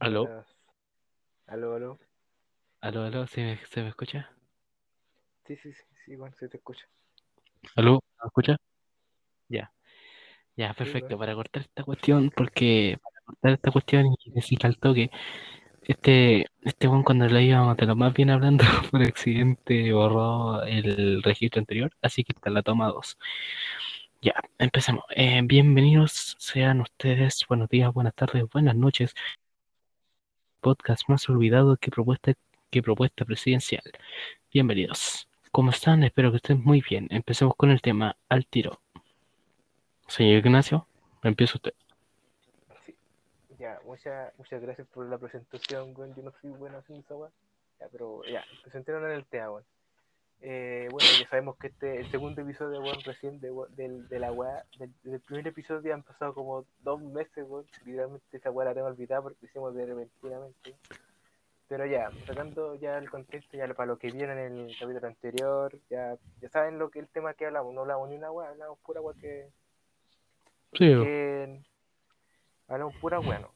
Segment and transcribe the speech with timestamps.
[0.00, 0.44] Aló.
[1.46, 1.98] Aló, aló.
[2.80, 4.30] aló, aló, ¿se me, se me escucha?
[5.46, 6.88] Sí, sí, sí, sí, bueno, se te escucha.
[7.76, 8.56] Aló, ¿me escucha?
[9.48, 9.70] Ya,
[10.56, 15.10] ya, perfecto, para cortar esta cuestión, porque para cortar esta cuestión y decir al toque,
[15.82, 21.22] este, este weón cuando lo íbamos de lo más bien hablando, por accidente borró el
[21.22, 23.18] registro anterior, así que está la toma 2.
[24.22, 25.04] Ya, empecemos.
[25.16, 29.14] Eh, bienvenidos sean ustedes, buenos días, buenas tardes, buenas noches.
[30.60, 32.34] Podcast más olvidado que propuesta,
[32.70, 33.82] que propuesta presidencial.
[34.52, 35.26] Bienvenidos.
[35.50, 36.04] ¿Cómo están?
[36.04, 37.08] Espero que estén muy bien.
[37.10, 38.80] Empecemos con el tema al tiro.
[40.06, 40.86] Señor Ignacio,
[41.22, 41.72] empieza usted.
[42.84, 42.94] Sí.
[43.58, 45.94] Ya, muchas, muchas gracias por la presentación.
[45.94, 47.34] Yo no soy bueno haciendo esa.
[47.80, 49.62] Ya, pero ya, presentémonos en el tema.
[50.42, 54.64] Eh, bueno, ya sabemos que este el segundo episodio, recién de, del, de la weá,
[54.78, 57.66] del, del primer episodio han pasado como dos meses, güey.
[57.84, 60.76] Literalmente esa weá la tengo olvidada porque hicimos de repentinamente.
[61.68, 65.78] Pero ya, sacando ya el contexto, ya para lo que vieron en el capítulo anterior,
[65.88, 68.78] ya, ya saben lo que el tema que hablamos, no hablamos ni una weá, hablamos
[68.80, 69.50] pura weá que,
[70.72, 71.60] Sí, que
[72.68, 73.52] hablamos pura bueno.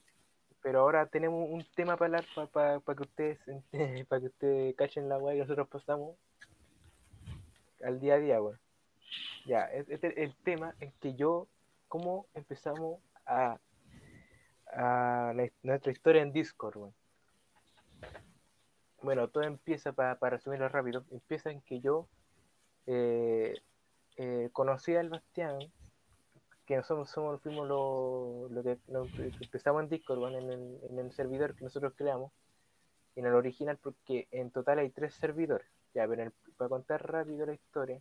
[0.62, 3.38] Pero ahora tenemos un tema para hablar para que ustedes
[4.08, 6.16] para que ustedes cachen la weá que nosotros pasamos
[7.84, 8.58] al día a día, weón.
[9.46, 11.48] Ya, este es el tema en que yo,
[11.88, 13.58] cómo empezamos a,
[15.62, 16.94] nuestra historia en Discord, weón.
[19.02, 22.08] Bueno, todo empieza, para resumirlo rápido, empieza en que yo
[22.86, 23.54] eh,
[24.16, 25.58] eh, conocí al Bastián,
[26.64, 28.78] que nosotros somos, fuimos lo, lo que,
[29.40, 32.32] empezamos en Discord, weón, en, el, en el servidor que nosotros creamos,
[33.16, 35.66] en el original, porque en total hay tres servidores.
[35.92, 38.00] Ya, pero en el- para contar rápido la historia,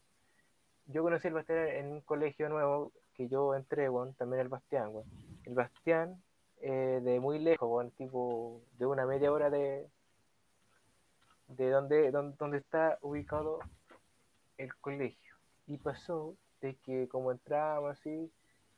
[0.85, 3.87] yo conocí al Bastián en un colegio nuevo que yo entré,
[4.17, 4.91] también el Bastián.
[5.45, 6.21] El Bastián,
[6.61, 9.87] eh, de muy lejos, tipo de una media hora de,
[11.47, 13.59] de donde, donde, donde está ubicado
[14.58, 15.36] el colegio.
[15.67, 18.31] Y pasó de que como entrábamos así,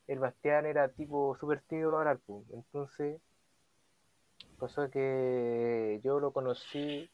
[0.08, 2.46] el Bastián era tipo súper tímido para hablar, pues.
[2.52, 3.20] Entonces,
[4.60, 7.10] pasó que yo lo conocí,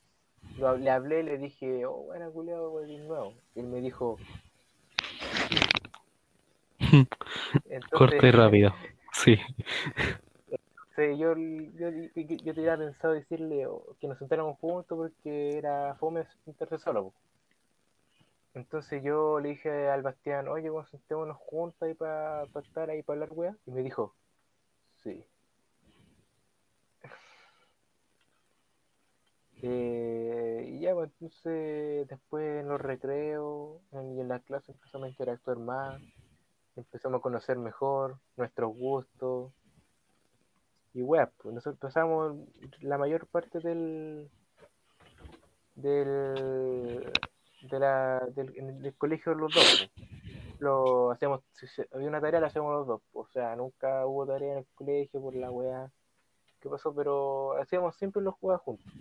[0.58, 3.34] lo, le hablé, le dije, oh, buena culiado, de nuevo.
[3.56, 4.18] Y él me dijo,
[7.66, 8.74] entonces, corte rápido.
[9.14, 9.38] Sí,
[10.96, 15.96] Sí, yo, yo, yo, yo tenía pensado decirle oh, que nos sentáramos juntos porque era
[15.96, 17.14] fome sentarse solo.
[18.54, 23.22] Entonces yo le dije al Bastián, oye, vamos sentémonos juntos ahí para estar ahí para
[23.22, 23.56] hablar, wea.
[23.66, 24.14] Y me dijo,
[25.02, 25.26] sí.
[29.64, 35.10] Eh, y ya, pues entonces después en los recreos y en las clases empezamos a
[35.10, 36.02] interactuar más,
[36.76, 39.52] empezamos a conocer mejor nuestros gustos.
[40.94, 42.36] Y web, pues nosotros pasamos
[42.82, 44.30] la mayor parte del
[45.76, 47.12] del
[47.62, 49.90] del, colegio los dos.
[49.96, 50.60] pues.
[50.60, 53.02] Lo hacemos, si había una tarea la hacemos los dos.
[53.12, 53.30] pues.
[53.30, 55.92] O sea, nunca hubo tarea en el colegio por la wea
[56.60, 58.94] que pasó, pero hacíamos siempre los juegos juntos.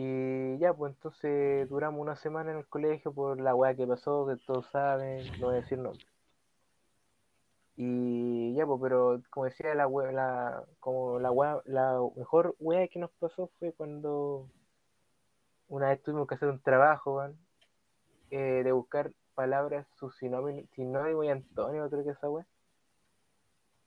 [0.00, 4.28] Y ya, pues entonces duramos una semana en el colegio por la wea que pasó,
[4.28, 6.06] que todos saben, no voy a decir nombre.
[7.76, 12.86] Y ya, pues, pero como decía la wea, la, como la wea, la mejor wea
[12.86, 14.48] que nos pasó fue cuando
[15.66, 17.20] una vez tuvimos que hacer un trabajo,
[18.30, 22.46] eh, de buscar palabras, sus sinónimos, sinónimo y antónimo, creo que esa wea.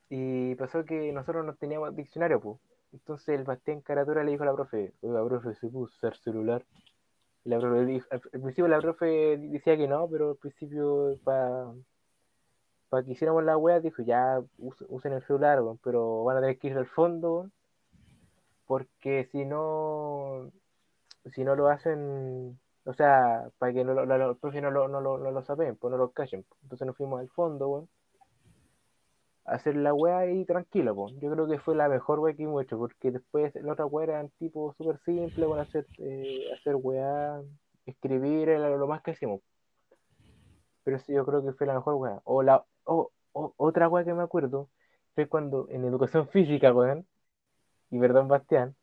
[0.10, 2.60] Y pasó que nosotros no teníamos diccionario, pues.
[2.94, 6.66] Entonces el Bastián Caratura le dijo a la profe, oiga, profe, ¿se puede usar celular?
[7.46, 11.72] Y la profe dijo, al, principio la profe decía que no, pero al principio para
[12.90, 16.60] para que hiciéramos la wea dijo, ya us- usen el celular, pero van a tener
[16.60, 17.50] que ir al fondo,
[18.68, 20.52] porque si no,
[21.34, 25.02] si no lo hacen, o sea, para que no lo- los profes no lo, no
[25.02, 26.46] lo, no lo saben, pues no lo callen.
[26.64, 28.01] Entonces nos fuimos al fondo, a
[29.46, 31.12] hacer la wea y tranquilo.
[31.22, 34.06] Yo creo que fue la mejor wea que hemos hecho, porque después la otra wea
[34.06, 37.42] eran tipo súper simple, con hacer, eh, hacer wea,
[37.86, 39.42] escribir, era lo más que hicimos.
[40.84, 42.22] Pero sí, yo creo que fue la mejor wea.
[42.24, 44.70] O la, o, o- otra wea que me acuerdo
[45.16, 47.08] fue cuando en educación física, weón,
[47.92, 48.76] y perdón, Bastián,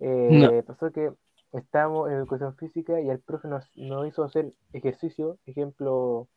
[0.00, 1.12] eh, pasó que
[1.52, 6.28] estábamos en educación física y el profe nos, nos hizo hacer ejercicio, ejemplo,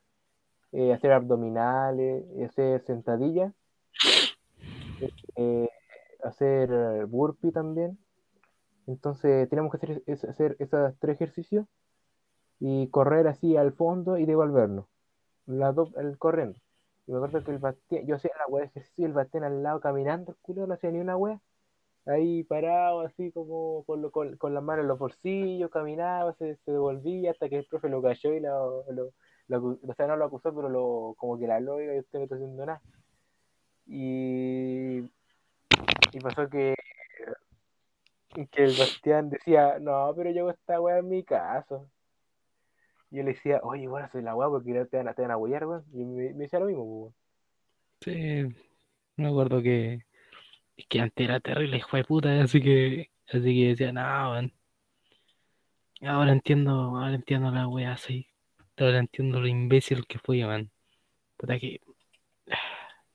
[0.73, 3.53] eh, hacer abdominales, hacer sentadillas,
[5.35, 5.69] eh,
[6.23, 7.97] hacer burpee también.
[8.87, 11.65] Entonces tenemos que hacer, hacer esos tres ejercicios
[12.59, 14.85] y correr así al fondo y devolvernos,
[15.47, 16.59] el corriendo.
[17.07, 19.61] Y me acuerdo que el Bastián, yo hacía la weá de ejercicio el Bastián al
[19.61, 21.39] lado caminando, el culo no hacía ni una weá.
[22.05, 26.55] Ahí parado, así como con, lo, con, con las manos en los bolsillos, caminaba, se,
[26.57, 28.83] se devolvía hasta que el profe lo cayó y lo,
[29.47, 32.23] lo o sea, no lo acusó, pero lo, como que la habló y usted no
[32.23, 32.81] está haciendo nada.
[33.85, 34.99] Y,
[36.11, 36.75] y pasó que,
[38.51, 41.89] que el Bastián decía, no, pero yo esta weá en mi caso.
[43.11, 45.37] Y yo le decía, oye, bueno, soy la weá porque te van te van a
[45.37, 45.85] huear, weón.
[45.93, 47.13] Y me, me decía lo mismo,
[47.99, 48.49] pues, weón.
[48.49, 48.55] Sí,
[49.17, 50.05] me acuerdo que
[50.77, 54.53] es que antes era terrible, hijo de puta, así que así que decía, no, weón.
[56.01, 58.27] Ahora entiendo, ahora entiendo la wea así.
[58.77, 60.69] Ahora entiendo lo imbécil que fui, man.
[61.37, 61.79] Puta que
[62.47, 62.55] me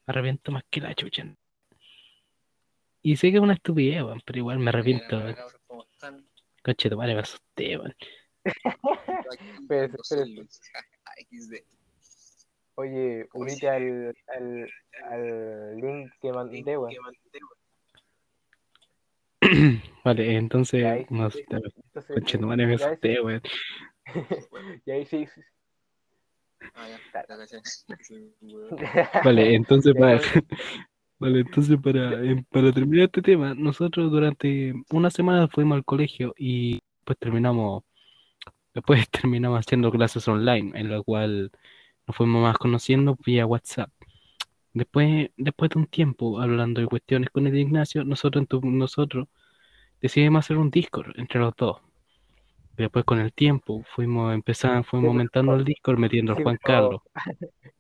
[0.07, 1.25] arrepiento más que la chucha.
[3.03, 5.23] Y sé que es una estupidez, weón, pero igual me arrepiento.
[6.63, 7.79] Conche tu madre, me asusté.
[11.19, 11.65] XD.
[12.77, 14.71] Oye, unite al, al,
[15.11, 16.95] al link que mandé, weón.
[20.05, 21.07] Vale, entonces, weón.
[21.11, 21.45] Entonces,
[22.15, 23.43] Conche tu madre, me asusté, weón.
[24.87, 25.41] y ahí sí, sí.
[26.75, 26.89] Ah,
[27.51, 27.63] ya.
[28.01, 28.35] Sí.
[29.25, 30.45] Vale, entonces para, entonces-
[31.19, 32.11] vale, entonces para,
[32.51, 37.85] para terminar este tema, nosotros durante una semana fuimos al colegio y pues terminamos,
[38.75, 41.51] después terminamos haciendo clases online, en la cual
[42.07, 43.91] nos fuimos más conociendo vía WhatsApp.
[44.73, 49.29] Después, después de un tiempo hablando de cuestiones con el Ignacio, nosotros, nosotros
[50.01, 51.79] decidimos hacer un Discord entre los dos.
[52.79, 57.01] Después con el tiempo fuimos empezando, fuimos aumentando el Discord metiendo al sí, Juan Carlos.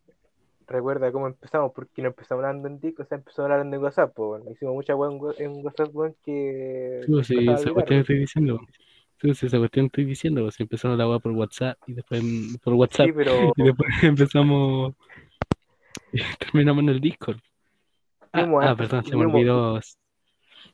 [0.66, 4.12] Recuerda cómo empezamos, porque no empezamos hablando en Discord, o sea, empezó hablando en WhatsApp,
[4.14, 4.50] pues, bueno.
[4.50, 8.00] Hicimos mucha weá en WhatsApp, weón, que Sí, pues, sí, a esa cuestión weón.
[8.00, 8.60] estoy diciendo.
[9.20, 10.42] Sí, pues, esa cuestión estoy diciendo.
[10.42, 12.22] Pues empezaron la weá por WhatsApp y después
[12.62, 14.94] por WhatsApp Sí, pero y después empezamos
[16.12, 17.38] y terminamos en el Discord.
[18.32, 19.80] Ah, ah, perdón, se me olvidó,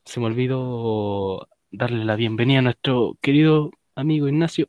[0.04, 4.68] se me olvidó darle la bienvenida a nuestro querido amigo Ignacio.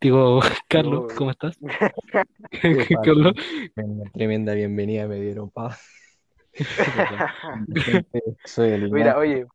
[0.00, 1.12] Digo, Carlos.
[1.14, 1.58] ¿cómo estás?
[3.04, 3.34] Carlos.
[3.74, 5.76] Tremenda- Tremenda bienvenida me dieron, pa.
[8.44, 9.46] Soy el Mira, oye,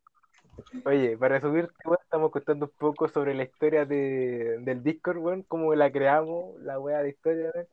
[0.86, 1.70] oye, para resumir,
[2.04, 6.80] estamos contando un poco sobre la historia de, del Discord, weón, cómo la creamos, la
[6.80, 7.68] weá de historia, weón.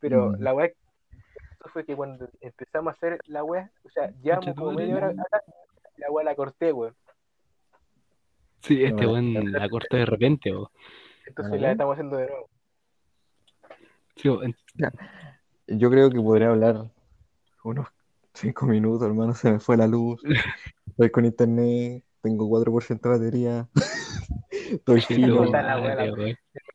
[0.00, 0.42] Pero Mm.
[0.42, 0.70] la weá
[1.72, 5.42] fue que cuando empezamos a hacer la weá, o sea, llevamos como media hora acá,
[5.96, 6.94] la weá la corté, weón.
[8.62, 10.52] Sí, este No, weón la corté de repente.
[10.54, 10.70] o-
[11.26, 11.72] Entonces Ah, la ¿ya?
[11.72, 12.48] estamos haciendo de nuevo.
[14.16, 14.56] sí, en-
[15.78, 16.90] Yo creo que podría hablar
[17.64, 17.88] unos
[18.34, 19.34] cinco minutos, hermano.
[19.34, 20.22] Se me fue la luz.
[20.86, 22.04] Estoy con internet.
[22.20, 23.68] Tengo 4% de batería.
[24.50, 25.44] Estoy fino.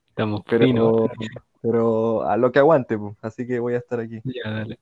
[0.10, 0.42] Estamos.
[0.50, 1.10] Pero,
[1.62, 3.16] pero a lo que aguante, pues.
[3.22, 4.20] Así que voy a estar aquí.
[4.24, 4.80] Ya, dale.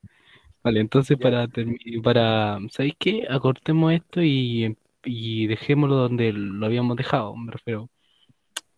[0.63, 1.23] Vale, entonces Ya.
[1.23, 3.27] para termi- para, ¿sabéis qué?
[3.29, 4.75] Acortemos esto y,
[5.05, 7.89] y dejémoslo donde lo habíamos dejado, me refiero.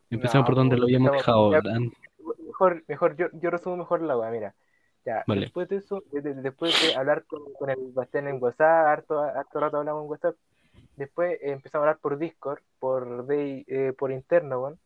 [0.10, 1.72] Empezamos No, por donde pues, lo habíamos empezamos- dejado.
[1.72, 1.92] ya- an-
[2.46, 4.56] Mejor, mejor, yo, yo resumo mejor la weá, mira.
[5.06, 5.42] Ya, Vale.
[5.42, 9.20] después de eso, de- de- después de hablar con, con el Bastián en WhatsApp, harto,
[9.20, 10.36] harto rato hablamos en WhatsApp,
[10.98, 14.80] después eh, empezamos a hablar por Discord, por Day- eh, por interno, weón.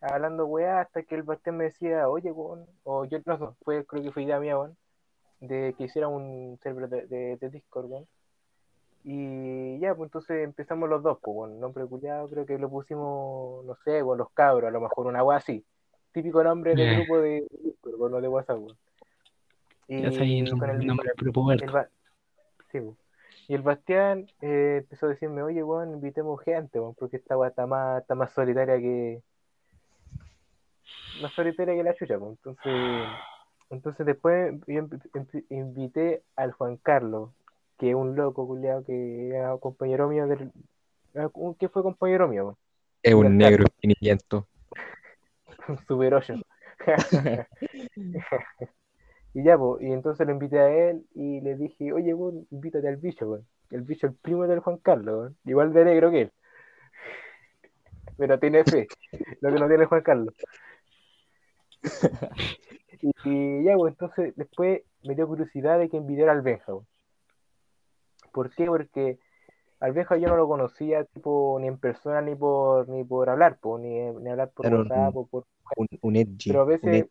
[0.00, 4.02] Hablando weá hasta que el Bastián me decía, oye, weón, o yo no, fue, creo
[4.02, 4.76] que fue idea mía, weón,
[5.40, 8.06] de que hiciera un server de, de, de Discord, weón.
[9.04, 13.64] Y ya, pues entonces empezamos los dos, pues, bueno, nombre culiado, creo que lo pusimos,
[13.64, 15.64] no sé, con los cabros, a lo mejor una weá así.
[16.12, 17.46] Típico nombre del grupo de
[17.98, 18.76] bueno, de WhatsApp, weón.
[19.88, 21.86] Y Ya ahí con el, nombre con el- el
[22.70, 22.78] sí.
[23.48, 27.48] Y el Bastián eh, empezó a decirme, oye, weón, invitemos gente, weón, porque esta weá
[27.50, 29.20] está más, está más solitaria que.
[31.20, 32.30] Más solitaria que la chucha, pues.
[32.38, 33.08] Entonces,
[33.70, 34.86] entonces después yo
[35.50, 37.30] invité al Juan Carlos,
[37.78, 40.52] que es un loco culiado que era compañero mío del.
[41.58, 42.56] que fue compañero mío.
[43.02, 44.46] Es un negro infinito.
[45.68, 46.34] un Super 8.
[49.34, 52.88] y ya, pues, y entonces lo invité a él y le dije, oye, weón, invítate
[52.88, 53.40] al bicho.
[53.70, 55.32] El bicho, el primo del Juan Carlos.
[55.44, 56.32] Igual de negro que él.
[58.18, 58.86] Pero tiene fe,
[59.40, 60.34] lo que no tiene Juan Carlos.
[63.00, 66.74] y, y ya, pues, entonces después me dio curiosidad de que invitara al Benja.
[68.32, 68.66] ¿Por qué?
[68.66, 69.18] Porque
[69.80, 73.58] al Benja yo no lo conocía tipo ni en persona ni por ni por hablar,
[73.58, 75.44] po, ni, ni hablar por un- WhatsApp o por
[75.76, 76.50] Un, un edgy.
[76.50, 77.06] pero a veces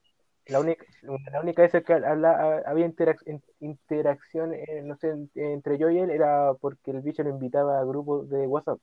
[0.48, 5.30] la única, la única vez que habla- había interac- in- interacción eh, no sé, en-
[5.36, 8.80] entre yo y él era porque el bicho lo invitaba a grupos de WhatsApp.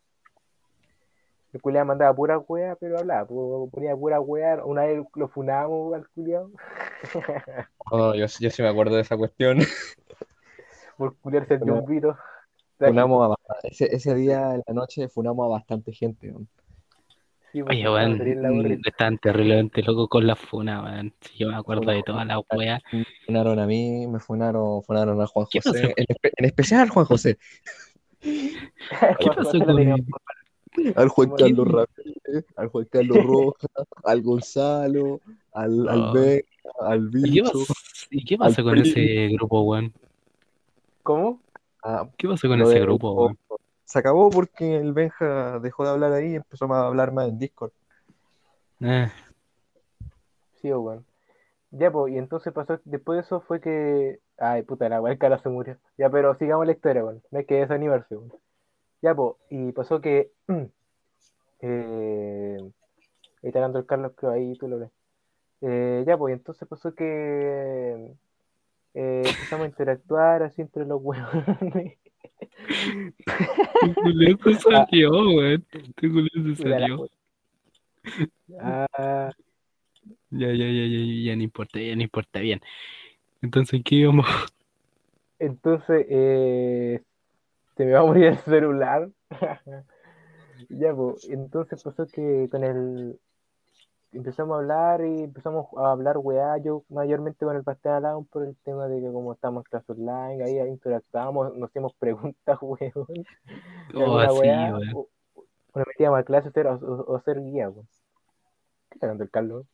[1.52, 4.62] El culiado mandaba pura wea, pero hablaba, ponía pura wea.
[4.64, 6.50] Una vez lo funamos al culiado
[7.90, 9.59] Oh, yo, yo sí me acuerdo de esa cuestión.
[10.99, 12.17] por culiarse el Funamos- yumbito.
[12.78, 16.31] Funamos a ese, ese día en la noche funamos a bastante gente.
[16.31, 16.47] weón.
[17.50, 18.90] Sí, pues, Oye, weón, burrita.
[18.90, 21.14] están terriblemente locos con la funa, weón.
[21.21, 22.83] Sí, yo me acuerdo de todas las weas.
[22.93, 25.95] Me funaron a mí, me funaron, funaron a Juan ¿Qué José, pasó?
[25.97, 27.38] en, espe- en especial al Juan José,
[28.21, 30.07] ¿Qué pasó con- teníamos
[30.95, 31.31] al Juan.
[31.37, 33.71] Carlos Ramírez, al Juan Carlos Rojas,
[34.05, 35.21] al Gonzalo,
[35.52, 36.12] al, al No.
[36.12, 36.43] Ben,
[36.81, 37.45] al ¿Y qué Bicho.
[37.45, 37.75] pasó,
[38.11, 38.90] ¿y qué pasó Al con Pri.
[38.90, 39.93] ese grupo, weón?
[41.08, 41.40] ¿Cómo?
[41.82, 43.38] Ah, ¿Qué pasó con ese grupo, weón?
[43.86, 47.38] Se acabó porque el Benja dejó de hablar ahí y empezó a hablar más en
[47.38, 47.72] Discord.
[48.80, 49.10] Eh,
[50.60, 51.06] Sí, weón.
[51.70, 54.18] Ya, pues, y entonces pasó, después de eso fue que.
[54.36, 55.78] Ay, puta, la weá, el cara se murió.
[55.96, 57.22] Ya, pero sigamos la historia, weón.
[57.30, 58.30] No hay que desanimarse, weón.
[59.00, 60.30] Ya, pues, y pasó que.
[61.60, 64.90] eh, ahí está hablando el Carlos, creo, ahí tú lo ves.
[65.62, 68.14] Eh, ya, pues, y entonces pasó que.
[68.95, 71.99] Eh, empezamos a interactuar así entre los weones.
[73.80, 75.66] tu culeo se salió, weón.
[75.97, 77.09] Tu culeo se salió.
[78.61, 79.30] Ah,
[80.30, 82.61] Ya, ya, ya, ya, ya, no importa, ya no importa, bien.
[83.42, 84.26] Entonces, ¿qué íbamos?
[85.38, 87.02] entonces, eh,
[87.76, 89.11] se me va a morir el celular.
[90.71, 93.18] Ya, pues, entonces pasó que con el
[94.12, 98.22] empezamos a hablar y empezamos a hablar weá, yo mayormente con el pastel al lado
[98.24, 102.58] por el tema de que como estamos en clase online, ahí interactuábamos, nos hacíamos preguntas,
[102.62, 103.26] weón,
[103.94, 104.82] Oh, así, weá, weón.
[104.94, 105.00] o,
[105.72, 107.86] o nos metíamos a clase o, o- o hacer guía, weón.
[108.90, 109.66] ¿Qué está dando el Carlos?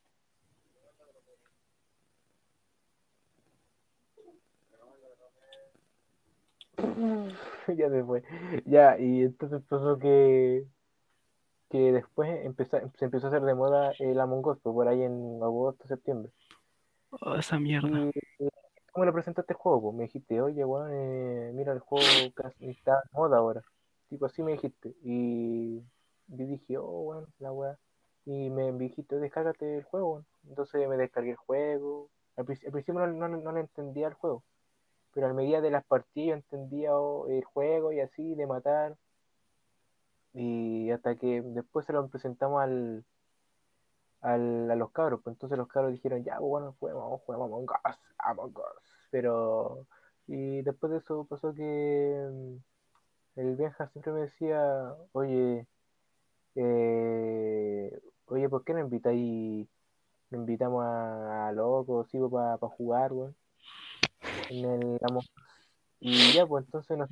[7.76, 8.22] ya se fue.
[8.66, 10.64] Ya, y entonces pasó que,
[11.70, 15.02] que después empezó, se empezó a hacer de moda el Among Us, pues, por ahí
[15.02, 16.30] en agosto, septiembre.
[17.20, 17.88] Oh, esa mierda.
[17.88, 18.48] Y
[18.92, 19.82] ¿cómo le presentaste el juego?
[19.82, 22.04] Pues me dijiste, oye, weón, eh, mira el juego
[22.34, 23.62] casi está de moda ahora.
[24.08, 24.94] Tipo así me dijiste.
[25.02, 25.78] Y
[26.28, 27.78] yo dije, oh, weón, la weá.
[28.26, 30.24] Y me dijiste, descárgate el juego.
[30.48, 32.08] Entonces me descargué el juego.
[32.36, 34.42] Al, princi- al principio no, no, no le entendía el juego.
[35.12, 38.96] Pero a medida de las partidas yo entendía oh, el juego y así, de matar.
[40.34, 43.04] Y hasta que después se lo presentamos al,
[44.20, 47.64] al, a los cabros, pues entonces los cabros dijeron, ya, pues, bueno, juguemos, juguemos Among
[47.64, 49.08] Us, Among Us.
[49.10, 49.86] Pero,
[50.26, 55.66] y después de eso pasó que mm, el Benja siempre me decía, oye,
[56.56, 59.68] eh, oye, ¿por qué no invitáis,
[60.30, 63.36] no invitamos a, locos, sigo para jugar, weón?
[64.50, 65.24] En el Among.
[66.00, 67.10] Y ya, pues entonces nos,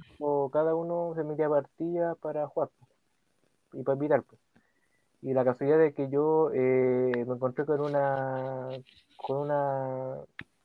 [0.53, 2.92] cada uno se metía partida para jugar pues,
[3.75, 4.41] y para invitar, pues.
[5.23, 8.71] Y la casualidad de que yo eh, me encontré con una,
[9.17, 10.17] con una,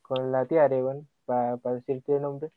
[0.03, 0.83] con la Tiare,
[1.25, 2.51] para decirte el nombre,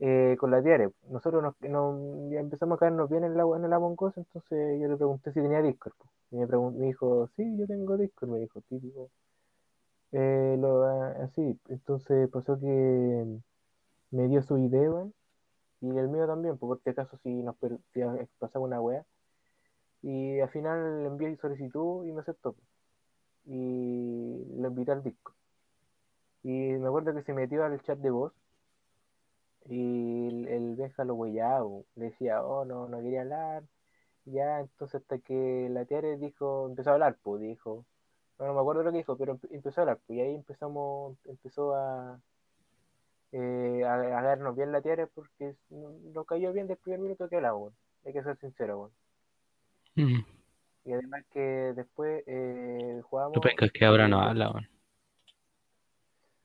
[0.00, 0.90] eh, con la Tiare.
[1.10, 4.88] Nosotros nos, nos- empezamos a caernos bien en, la, en el Among Us, entonces yo
[4.88, 5.94] le pregunté si tenía Discord.
[5.98, 6.06] po.
[6.32, 9.10] Y me, me dijo, sí, yo tengo Discord, me dijo, típico.
[10.12, 13.26] Eh, lo, ah, así, entonces pasó que
[14.10, 15.14] me dio su idea, weón,
[15.80, 17.56] y el mío también, pues, por si acaso si nos
[17.94, 18.00] si
[18.38, 19.04] pasaba una wea.
[20.06, 22.56] Y al final le envié solicitud y me aceptó.
[23.46, 25.34] Y lo invité al disco.
[26.42, 26.48] Y
[26.78, 28.32] me acuerdo que se metió al chat de voz.
[29.66, 31.66] Y el, el Benja lo huellaba.
[31.96, 33.64] Le decía, oh, no, no quería hablar.
[34.26, 37.86] Ya, entonces hasta que la Tiare dijo, empezó a hablar, pues dijo.
[38.38, 40.00] No, no me acuerdo lo que dijo, pero empe- empezó a hablar.
[40.06, 42.20] Pues, y ahí empezamos, empezó a,
[43.32, 47.72] eh, darnos bien la Tiare porque nos cayó bien del primer minuto que hablamos.
[48.04, 49.05] Hay que ser sincero, weón.
[49.96, 50.20] Mm.
[50.84, 53.02] Y además que después eh,
[53.42, 54.68] penca es que ahora no habla, weón.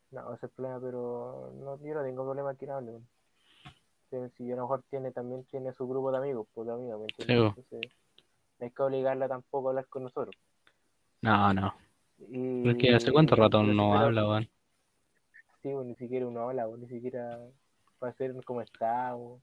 [0.10, 2.92] No, ese es el problema, pero no, yo no tengo problema que no hable.
[2.92, 4.32] weón.
[4.36, 7.06] Si, a lo mejor tiene, también tiene su grupo de amigos, pues de amigos, ¿me
[7.06, 7.54] entiendes?
[7.54, 7.62] Sí.
[7.62, 7.92] Entonces,
[8.60, 10.36] no hay que obligarla tampoco a hablar con nosotros.
[11.22, 11.74] No, no.
[12.18, 14.50] Y, Pero es que hace cuánto rato no habla, weón.
[15.62, 17.38] Sí, pues, ni siquiera uno habla, pues, ni siquiera
[18.00, 19.42] para hacer cómo estamos.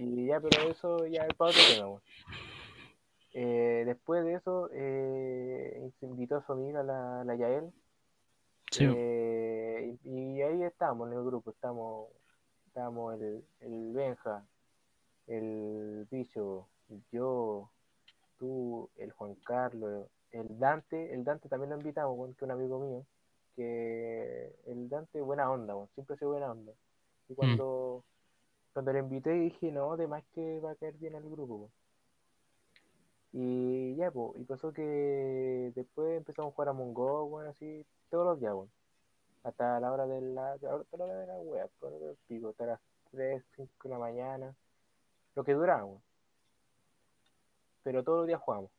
[0.00, 2.00] Y ya, pero eso ya es para otro tema.
[3.34, 7.70] Eh, después de eso, eh, se invitó a su amiga, la, la Yael.
[8.70, 12.08] Sí, Eh, y, y ahí estamos en el grupo, estamos,
[12.66, 14.44] estamos el, el Benja,
[15.26, 16.66] el Bicho,
[17.12, 17.68] yo,
[18.38, 22.78] tú, el Juan Carlos, el Dante, el Dante también lo invitamos, que es un amigo
[22.80, 23.04] mío,
[23.56, 26.72] que el Dante buena onda, siempre ha sido buena onda.
[27.28, 28.04] Y cuando,
[28.72, 31.70] cuando le invité dije, no, además que va a caer bien al grupo.
[33.32, 38.26] Y ya, pues, y pasó que después empezamos a jugar a Mongo, bueno, así, todos
[38.26, 38.54] los días.
[39.44, 41.92] Hasta la hora de la, la hora de la wea, por
[42.50, 42.80] hasta las
[43.12, 44.54] 3, 5 de la mañana,
[45.34, 45.88] lo que duraba.
[47.82, 48.70] Pero todos los días jugamos.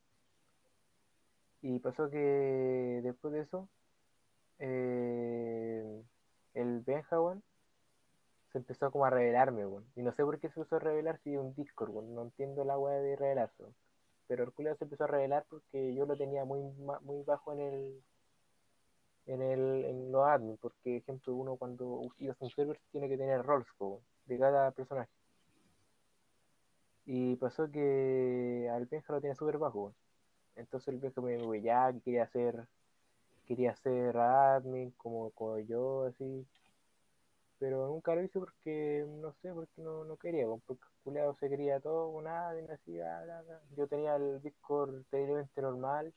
[1.61, 3.69] Y pasó que después de eso,
[4.59, 6.03] eh,
[6.53, 7.43] el Benja, weón,
[8.51, 9.85] se empezó como a revelarme, weón.
[9.95, 12.15] Y no sé por qué se a revelar si es un Discord, weón.
[12.15, 13.63] No entiendo la weá de revelarse.
[14.27, 16.61] Pero el culiao se empezó a revelar porque yo lo tenía muy,
[17.01, 18.03] muy bajo en el
[19.27, 23.17] en el en los admin, porque ejemplo uno cuando ibas a un server tiene que
[23.17, 25.11] tener roles weón, de cada personaje.
[27.05, 29.93] Y pasó que al Benja lo tenía súper bajo.
[30.55, 32.67] Entonces el Benja me huellaba que quería hacer
[33.47, 36.45] quería ser admin como, como yo, así.
[37.61, 41.47] Pero nunca lo hice porque, no sé, porque no, no quería, porque el culiao se
[41.47, 42.97] quería todo, admin, así.
[43.77, 46.11] Yo tenía el Discord terriblemente normal,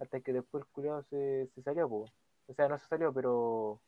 [0.00, 1.86] hasta que después el culiao se, se salió.
[1.86, 2.08] O
[2.56, 3.80] sea, no se salió, pero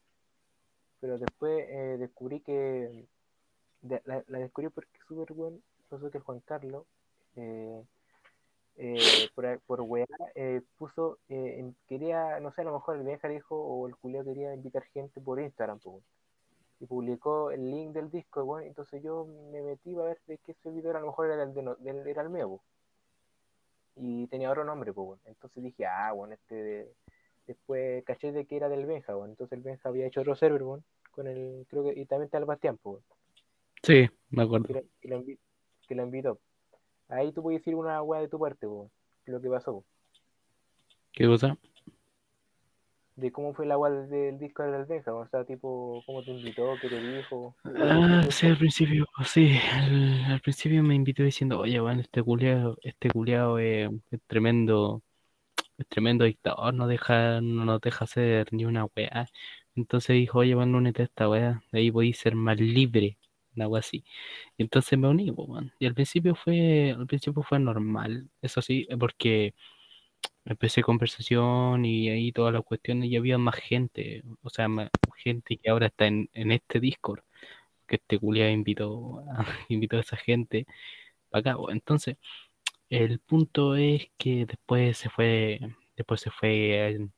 [1.00, 3.04] pero después eh, descubrí que
[3.82, 5.58] la, la descubrí porque súper bueno
[5.90, 6.87] pasó que Juan Carlos
[7.34, 7.82] eh,
[8.76, 10.06] eh, por, por weá,
[10.37, 14.25] eh, puso eh, quería, no sé, a lo mejor el Benja dijo o el culeo
[14.25, 16.02] quería invitar gente por Instagram, weón.
[16.85, 20.53] Y publicó el link del disco, bueno, entonces yo me metí para ver de qué
[20.62, 22.61] servidor a lo mejor era el, de no- del- era el mío,
[23.97, 25.23] y tenía otro nombre, pues, bueno.
[25.25, 26.93] entonces dije, ah, bueno, este de-
[27.47, 29.33] después caché de que era del Benja, bueno.
[29.33, 32.37] entonces el Benja había hecho otro server, bueno, con el, creo que, y también está
[32.38, 33.07] el Bastián, pues, bueno,
[33.83, 34.67] Sí, me acuerdo.
[34.67, 35.38] que, lo, que lo invi-
[35.88, 36.38] que lo invitó.
[37.09, 38.91] Ahí tú puedes decir una weá de tu parte, pues,
[39.26, 39.85] lo que pasó, po.
[41.12, 41.57] ¿Qué cosa?
[43.16, 46.75] De cómo fue la weá del, disco del Benja, o sea, tipo, cómo te invitó,
[46.80, 47.54] qué te dijo.
[47.64, 52.76] Ah, sí, al principio, sí, al, al principio me invitó diciendo, oye, bueno, este culiao,
[52.83, 53.90] este culiao es,
[54.26, 55.02] tremendo,
[55.78, 59.28] es tremendo dictador, no deja, no nos deja hacer ni una weá.
[59.76, 63.18] Entonces dijo, oye, bueno, únete a esta weá, de ahí podéis ser más libre,
[63.56, 64.04] una weá así.
[64.56, 65.73] Y entonces me uní, weón.
[65.78, 69.54] Y al principio fue, al principio fue normal, eso sí, porque
[70.45, 75.56] empecé conversación y ahí todas las cuestiones y había más gente, o sea, más gente
[75.58, 77.23] que ahora está en, en este Discord
[77.87, 79.25] que este culiao invitó
[79.69, 80.67] invitó a esa gente
[81.30, 81.63] para acá.
[81.73, 82.17] Entonces,
[82.91, 85.60] el punto es que después se fue,
[85.97, 86.50] después se fue,
[86.93, 87.08] eh,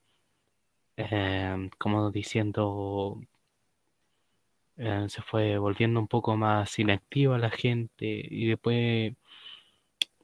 [0.97, 3.21] eh, como diciendo,
[4.77, 9.13] eh, se fue volviendo un poco más inactiva la gente y después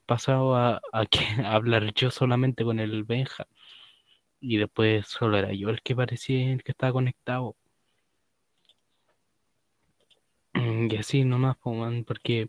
[0.06, 3.46] pasado a, que, hablar yo solamente con el Benja
[4.40, 7.56] y después solo era yo el que parecía el que estaba conectado.
[10.54, 11.56] Y así nomás,
[12.06, 12.48] porque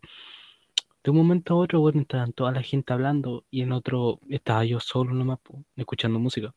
[1.03, 4.65] de un momento a otro, bueno, estaban toda la gente hablando y en otro estaba
[4.65, 5.39] yo solo nomás,
[5.75, 6.53] escuchando música.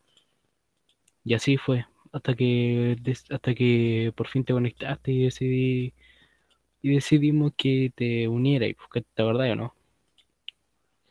[1.25, 2.97] Y así fue, hasta que
[3.31, 5.95] hasta que por fin te conectaste y decidí
[6.83, 9.78] y decidimos que te unieras, porque te acordás o no?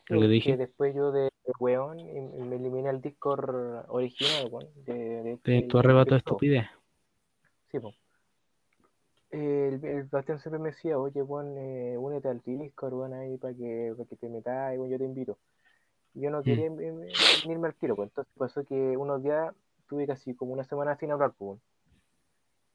[0.07, 4.67] Que Porque dije, después yo de de weón y- me eliminé el Discord original, weón,
[4.85, 6.65] de, de, de del- tu arrebato de estupidez.
[7.71, 7.93] Sí, po.
[9.29, 13.53] El, el Bastián siempre me decía, oye, weón, eh, únete al Discord, weón, ahí para
[13.53, 15.37] que, para que te metas, weón, yo te invito.
[16.13, 16.43] Yo no Mm.
[16.43, 19.53] quería unirme al tiro, pues entonces pasó que unos días
[19.87, 21.61] tuve casi como una semana sin hablar, pues, weón.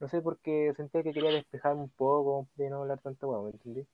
[0.01, 3.45] No sé por qué sentía que quería despejarme un poco de no hablar tanto, weón,
[3.45, 3.87] ¿me entendí?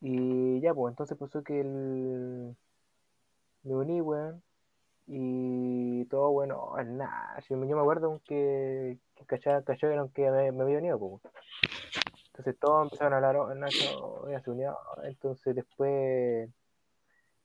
[0.00, 2.56] Y ya, pues entonces pasó que el...
[3.64, 4.42] me uní, weón,
[5.06, 10.98] y todo, bueno, nada, yo yo me acuerdo que, que cacharon que me, había unido,
[10.98, 11.22] pues.
[12.28, 14.76] Entonces todos empezaron a hablar, oh, Nacho, ya se unió.
[15.04, 16.50] Entonces después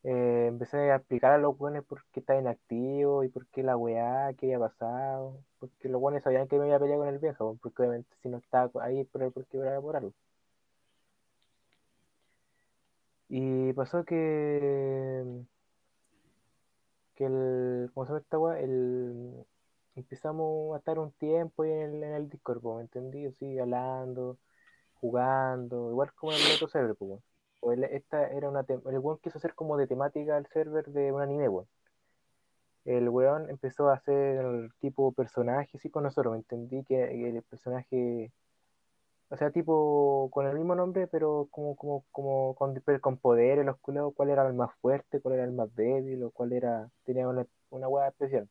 [0.03, 3.77] eh, empecé a explicar a los buenos por qué estaba inactivo y por qué la
[3.77, 5.43] weá, qué había pasado.
[5.60, 8.38] Porque los buenos sabían que me había peleado con el viejo, porque obviamente si no
[8.38, 10.13] estaba ahí, pero porque era por algo.
[13.29, 15.23] Y pasó que,
[17.15, 18.59] que el, ¿cómo se llama esta weá?
[18.59, 19.45] El,
[19.95, 23.25] empezamos a estar un tiempo ahí en el, en el Discord, ¿me entendí?
[23.25, 24.37] Así, hablando,
[24.95, 27.23] jugando, igual como en el otro server, po, weón.
[27.61, 31.11] O el- esta era una el weón quiso hacer como de temática el server de
[31.11, 31.67] un anime, weón.
[32.85, 37.43] El weón empezó a hacer el tipo personaje así con nosotros, me entendí que el
[37.43, 38.31] personaje,
[39.29, 43.77] o sea, tipo con el mismo nombre, pero como, como, como con, con poderes, los
[43.79, 47.27] culeos, cuál era el más fuerte, cuál era el más débil, o cuál era, tenía
[47.27, 48.49] una, una weá especial.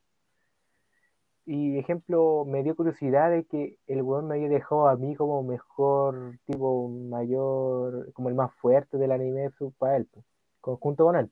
[1.47, 5.43] Y ejemplo, me dio curiosidad de que el weón me había dejado a mí como
[5.43, 10.23] mejor, tipo mayor, como el más fuerte del anime para él, po.
[10.61, 11.29] con- junto con él.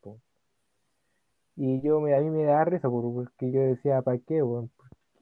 [1.56, 4.70] Y yo a mí me da risa por- porque yo decía, ¿para qué, weón?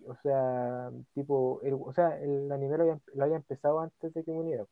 [0.06, 4.24] O sea, tipo, el, o sea, el anime lo había, lo había empezado antes de
[4.24, 4.66] que me uniera.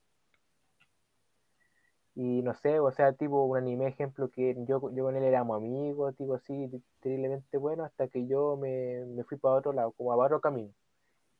[2.14, 5.56] Y no sé, o sea, tipo un anime ejemplo que yo, yo con él éramos
[5.56, 10.10] amigos, tipo así, terriblemente bueno, hasta que yo me, me fui para otro lado, como
[10.10, 10.72] para otro camino.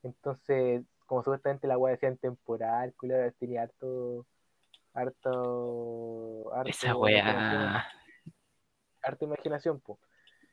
[0.02, 4.26] Entonces, como supuestamente la weá decía en temporal, culero, tenía harto,
[4.94, 7.84] harto, harto Esa weá.
[9.02, 9.98] harta imaginación, po.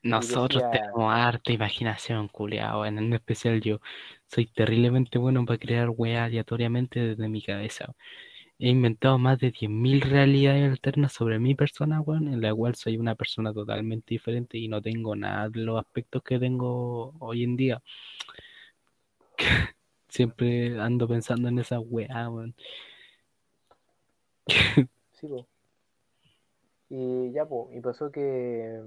[0.02, 2.86] Nosotros decía- tenemos harta imaginación, culiao.
[2.86, 3.80] En en especial yo
[4.26, 7.94] soy terriblemente bueno para crear weá aleatoriamente desde mi cabeza.
[8.58, 12.96] He inventado más de 10.000 realidades alternas sobre mi persona, weón, en la cual soy
[12.98, 17.56] una persona totalmente diferente y no tengo nada de los aspectos que tengo hoy en
[17.56, 17.82] día.
[20.08, 22.54] Siempre ando pensando en esa weá, weón.
[25.12, 25.46] Sí, po.
[26.90, 28.80] Y ya, po, y pasó que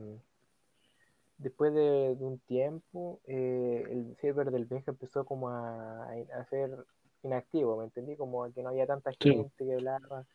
[1.37, 6.85] después de, de un tiempo, eh, el server del Benja empezó como a, a ser
[7.23, 8.15] inactivo, ¿me entendí?
[8.15, 9.29] Como que no había tanta Sí.
[9.31, 10.25] gente que hablaba,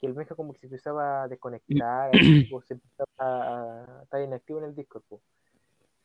[0.00, 2.10] que el Benja como que se empezaba a desconectar,
[2.50, 5.20] po, se empezaba a, a estar inactivo en el Discord, po.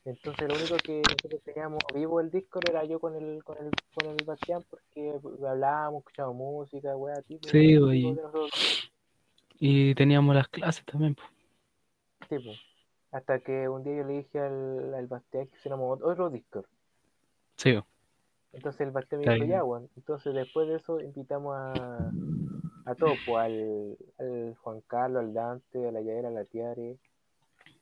[0.06, 3.72] Entonces lo único que nosotros teníamos vivo el Discord era yo con el, con el,
[3.96, 8.14] con el Bastián, porque hablábamos, escuchábamos música, weá, tipo, Sí, güey.
[9.60, 11.24] Y teníamos las clases también, po.
[12.28, 12.52] Sí, po.
[13.14, 16.66] Hasta que un día yo le dije al, al Bastián que hiciéramos otro Discord.
[17.58, 17.80] Sí.
[18.54, 19.90] Entonces el Bastián me dijo, ya, weón.
[19.96, 22.12] Entonces después de eso invitamos a,
[22.86, 26.98] a todos, po, al, al Juan Carlos, al Dante, a la Yaera, a la Tiare.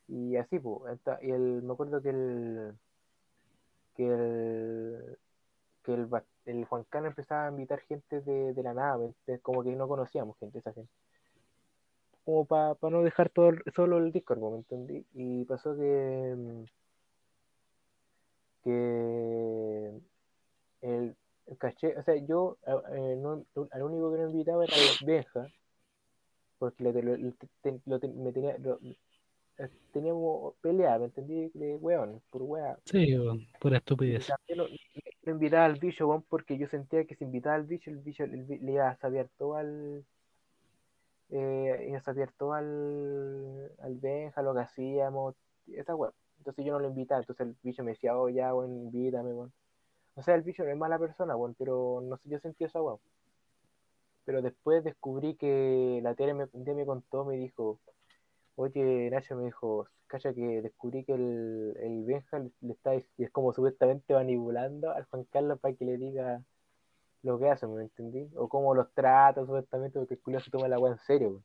[0.08, 0.98] Y así, pues.
[1.22, 2.72] Y el, me acuerdo que el
[3.96, 5.18] que el
[5.82, 6.08] que el,
[6.46, 9.88] el Juan Carlos empezaba a invitar gente de, de la nada, ¿me- como que no
[9.88, 10.92] conocíamos gente, esa gente.
[12.24, 15.04] Como para no dejar todo el- solo el Discord, ¿me entendí?
[15.14, 16.64] Y pasó que mm,
[18.64, 20.00] que
[20.82, 22.58] el, el caché, o sea, yo
[22.92, 25.48] eh, no, al único que no invitaba era el Benja,
[26.58, 28.56] porque lo, lo- lo- me tenía,
[29.58, 31.50] eh, teníamos pelea, ¿me entendí?
[31.54, 32.78] De weón, por weá.
[32.84, 33.36] Sí, po.
[33.60, 34.26] Pura estupidez.
[34.26, 34.66] también lo,
[35.24, 38.24] lo invitaba al bicho, weón, porque yo sentía que si invitaba al bicho, el bicho
[38.28, 40.04] bi- le iba a saber todo al.
[41.32, 45.34] Eh, iba a saber todo al, al Benja, lo que hacíamos,
[45.66, 46.12] esa weá.
[46.38, 49.52] Entonces yo no lo invitaba, entonces el bicho me decía, oh ya, weón, invítame, weón.
[50.14, 52.82] O sea, el bicho no es mala persona, weón, pero no sé, yo sentí esa
[52.82, 52.96] weá.
[54.24, 57.80] Pero después descubrí que la tele me, me contó, me dijo,
[58.56, 63.06] oye, Nacho me dijo, cacha que descubrí que el, el Benja le, le está, es
[63.32, 66.42] como supuestamente manipulando al Juan Carlos para que le diga
[67.22, 68.28] lo que hace, ¿me entendí?
[68.36, 71.42] O cómo los trata supuestamente, porque el culo se toma la weá en serio.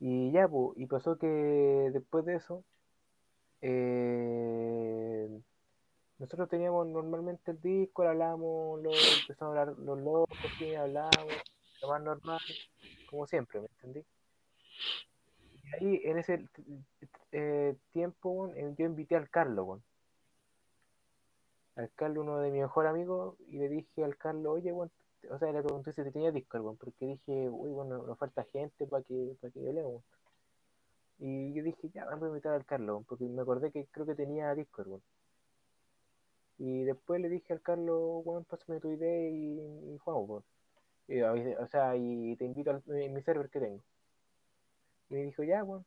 [0.00, 2.64] Y ya, pues, y pasó que después de eso,
[3.62, 5.28] eh,
[6.18, 11.34] nosotros teníamos normalmente el disco, hablábamos, lo, empezamos a hablar los locos, sí, hablábamos,
[11.82, 12.40] lo más normal,
[13.10, 14.04] como siempre, ¿me entendí?
[15.64, 16.44] Y ahí, en ese
[17.32, 19.80] eh, tiempo, yo invité al Carlos.
[21.78, 24.90] Al Carlos, uno de mis mejores amigos, y le dije al Carlos, oye, weón,
[25.30, 29.04] o sea, le pregunté si tenía Discord, porque dije, uy, bueno, nos falta gente para
[29.04, 30.02] que, para que hablemos, weón.
[31.20, 34.16] Y yo dije, ya, vamos a invitar al Carlos, porque me acordé que creo que
[34.16, 35.00] tenía Discord.
[36.58, 40.44] Y después le dije al Carlos, weón, pásame tu idea y, y jugamos, weón.
[41.06, 43.80] Y, o sea, y te invito al mi server que tengo.
[45.10, 45.84] Y me dijo, ya, weón.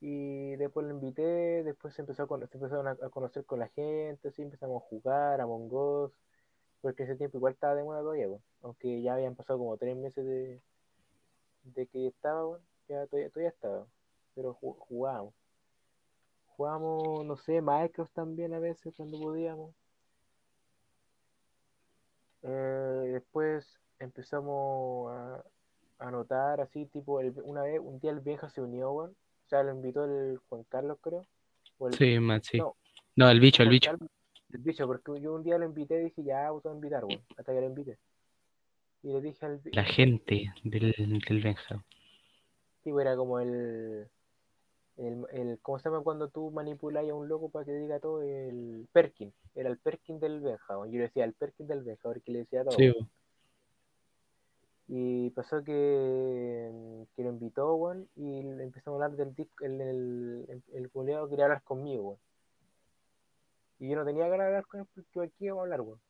[0.00, 3.68] Y después lo invité, después se empezó a, cono- se empezaron a, conocer con la
[3.68, 6.12] gente, así empezamos a jugar a Among Us,
[6.82, 8.28] porque ese tiempo igual estaba de moda todavía.
[8.62, 10.60] Aunque ya habían pasado como tres meses de,
[11.64, 13.86] de que estaba, weón, ya todavía, todavía estaba,
[14.34, 15.34] pero ju- jugábamos.
[16.56, 19.74] Jugábamos, no sé, Minecraft también a veces cuando podíamos.
[22.42, 23.66] Eh, después
[23.98, 25.44] empezamos a,
[25.98, 29.16] a notar así, tipo, el- una vez, un día el viejo se unió, weón.
[29.46, 31.24] O sea, lo invitó el Juan Carlos, creo.
[31.78, 32.58] O el, Sí, man, sí.
[32.58, 32.74] no,
[33.14, 33.92] No, el bicho, el bicho.
[33.92, 34.10] Carlos,
[34.52, 37.22] el bicho, porque yo un día lo invité y dije, ya, vamos a invitar, weón,
[37.36, 37.98] hasta que lo invité.
[39.02, 40.92] Y le dije al La gente del,
[41.28, 41.84] del Benja.
[42.82, 44.08] tipo, era como el,
[44.96, 48.22] el, el, ¿cómo se llama cuando tú manipulas a un loco para que diga todo?
[48.22, 50.74] El Perkin, era el Perkin del Benja.
[50.74, 52.76] Yo le decía el Perkin del Benja, porque le decía todo.
[52.76, 53.08] Sí, weón.
[54.88, 56.70] Y pasó que,
[57.14, 61.62] que lo invitó, weón, y empezó a hablar del disco, el, el, el, quería hablar
[61.62, 62.20] conmigo, weón.
[63.78, 66.00] Y yo no tenía ganas de hablar con él porque aquí íbamos a hablar, weón.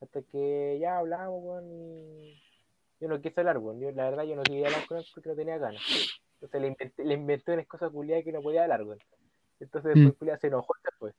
[0.00, 2.34] Hasta que ya hablamos, weón, y,
[3.00, 3.80] yo no quise hablar, weón.
[3.80, 5.82] Yo, la verdad, yo no quería hablar con él porque no tenía ganas.
[6.34, 8.98] Entonces le inventé, le inventé unas cosas culiadas que no podía hablar, weón.
[9.60, 9.98] Entonces Mm.
[10.00, 11.14] después culiado se enojó después.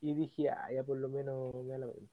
[0.00, 2.08] Y dije, ah, ya por lo menos me da lo mismo.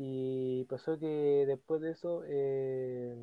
[0.00, 3.16] Y pasó que después de eso, eh,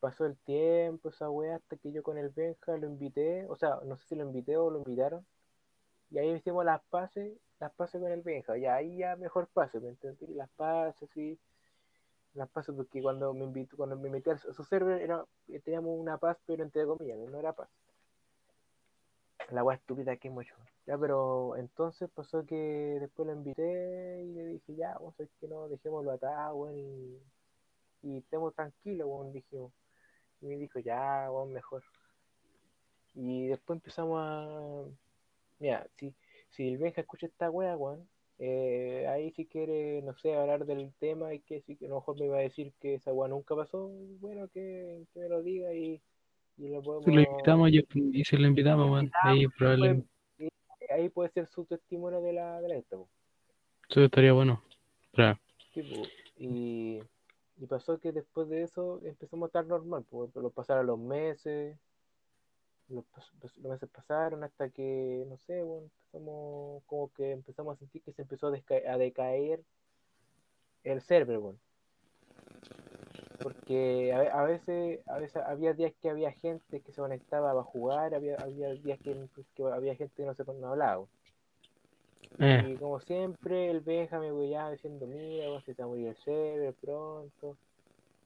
[0.00, 3.78] pasó el tiempo, esa wea, hasta que yo con el Benja lo invité, o sea,
[3.84, 5.24] no sé si lo invité o lo invitaron,
[6.10, 9.78] y ahí hicimos las pases, las pases con el Benja, y ahí ya mejor pase,
[9.78, 10.26] ¿me entendí?
[10.34, 11.38] Las pases, sí,
[12.34, 15.24] las pases, porque cuando me invitó, cuando me metí a su server, era,
[15.64, 17.68] teníamos una paz, pero entre comillas, no era paz.
[19.52, 20.54] La wea estúpida que hemos hecho.
[20.86, 25.48] Ya, pero entonces pasó que después lo invité y le dije, ya, a ver que
[25.48, 27.18] no, dejémoslo atado, weón, y,
[28.02, 29.72] y estemos tranquilos, weón, dijimos.
[30.40, 31.82] Y me dijo, ya, weón, mejor.
[33.14, 34.84] Y después empezamos a.
[35.58, 36.14] Mira, si,
[36.50, 38.08] si el Benja escucha esta wea, weón,
[38.38, 41.96] eh, ahí si quiere, no sé, hablar del tema y que si que a lo
[41.96, 43.88] mejor me va a decir que esa wea nunca pasó,
[44.20, 46.00] bueno, que, que me lo diga y,
[46.60, 47.04] y lo podemos.
[47.04, 50.08] Si lo invitamos yo- y si lo invitamos, weón, ahí probablemente
[50.90, 52.96] Ahí puede ser su testimonio de la, de la esta,
[53.88, 54.62] eso estaría bueno.
[55.12, 55.38] Pero,
[55.72, 55.82] Sí,
[56.36, 57.00] Y,
[57.58, 61.78] y pasó que después de eso empezamos a estar normal, pues los pasaron los meses,
[62.88, 63.04] los,
[63.40, 68.12] los meses pasaron hasta que, no sé, bueno, empezamos como que empezamos a sentir que
[68.12, 69.62] se empezó a, a decaer
[70.82, 71.58] el server, bueno.
[73.42, 77.62] Porque a, a veces, a veces había días que había gente que se conectaba a
[77.62, 79.16] jugar, había, había días que,
[79.54, 81.06] que había gente que no se no hablaba.
[82.38, 85.88] eh, Y como siempre, el Benja me ya diciendo, mira, weón, se te va a
[85.88, 87.56] morir el server pronto.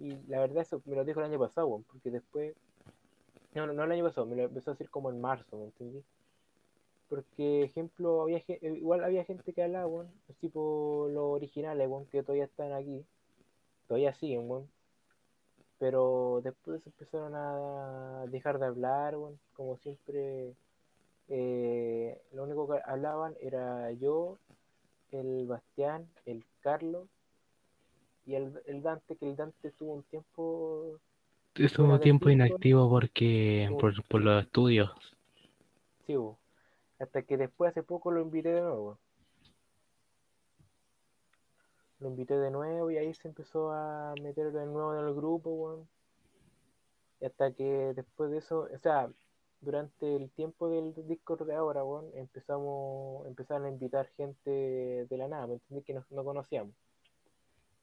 [0.00, 2.54] Y la verdad eso me lo dijo el año pasado, porque después...
[3.54, 5.66] No, no, no el año pasado, me lo empezó a decir como en marzo, ¿me
[5.66, 6.02] entendí?
[7.08, 10.06] Porque, ejemplo, había eh, igual había gente que hablaba,
[10.40, 13.04] tipo los originales, que todavía están aquí.
[13.86, 14.73] Todavía siguen, weón.
[15.78, 19.16] Pero después empezaron a dejar de hablar.
[19.54, 20.54] Como siempre,
[21.28, 24.38] eh, lo único que hablaban era yo,
[25.12, 27.08] el Bastián, el Carlos
[28.26, 30.98] y el, el Dante, que el Dante estuvo un tiempo,
[31.54, 34.90] estuvo un tiempo inactivo porque por, por los estudios.
[36.06, 36.14] sí,
[36.98, 38.98] hasta que después hace poco lo invité de nuevo.
[42.04, 45.48] Lo invité de nuevo y ahí se empezó a meter de nuevo en el grupo,
[45.48, 45.88] weón.
[47.18, 49.10] Y hasta que después de eso, o sea,
[49.62, 55.28] durante el tiempo del Discord de ahora, weón, empezamos, empezaron a invitar gente de la
[55.28, 55.82] nada, ¿me entendí?
[55.82, 56.74] Que no, no conocíamos.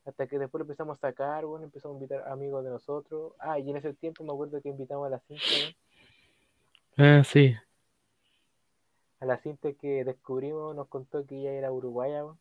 [0.06, 3.34] Hasta que después lo empezamos a sacar, bueno, empezamos a invitar amigos de nosotros.
[3.40, 5.74] Ah, y en ese tiempo me acuerdo que invitamos a la cinta, weón.
[6.96, 7.56] Ah, sí.
[9.20, 12.38] A la cinta que descubrimos nos contó que ella era uruguaya, weón.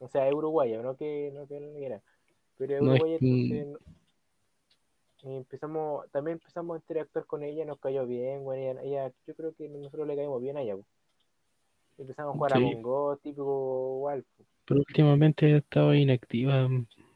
[0.00, 2.00] O sea, es uruguaya, no que no que no era.
[2.56, 3.26] Pero es No es uruguaya, que-
[3.60, 3.82] entonces
[5.24, 9.34] y empezamos, también empezamos a interactuar con ella, nos cayó bien, bueno, ella, ella- yo
[9.34, 10.76] creo que nosotros le caímos bien a ella.
[11.98, 12.60] Empezamos a jugar a.
[12.60, 14.48] Mongo, típico igual, pues.
[14.64, 16.68] Pero últimamente estaba inactiva.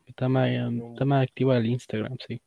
[0.07, 2.41] Está más, está más activa el Instagram, sí.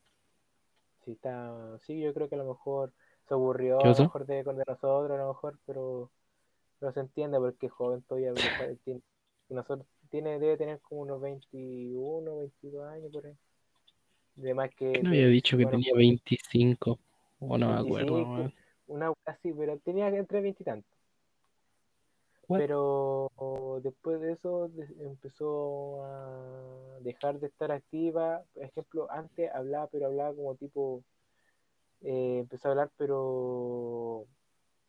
[1.06, 2.92] Sí, está, sí, yo creo que a lo mejor
[3.28, 6.12] se aburrió, ¿Qué a lo mejor de, de nosotros, a lo mejor, pero
[6.82, 9.02] no se entiende porque es joven todavía, pero tiene,
[9.50, 13.34] nosotros, tiene, debe tener como unos 21, 22 años por ahí.
[14.40, 14.94] Además que...
[14.94, 16.98] ¿Quién había dicho que tenía 25?
[17.40, 18.54] O no me acuerdo, 25, weón.
[18.88, 20.92] Una así, pero tenía entre 20 y tantos.
[22.48, 23.30] Pero
[23.84, 28.44] después de eso de- empezó a dejar de estar activa.
[28.54, 31.04] Por ejemplo, antes hablaba, pero hablaba como tipo.
[32.02, 34.28] eh, empezó a hablar, pero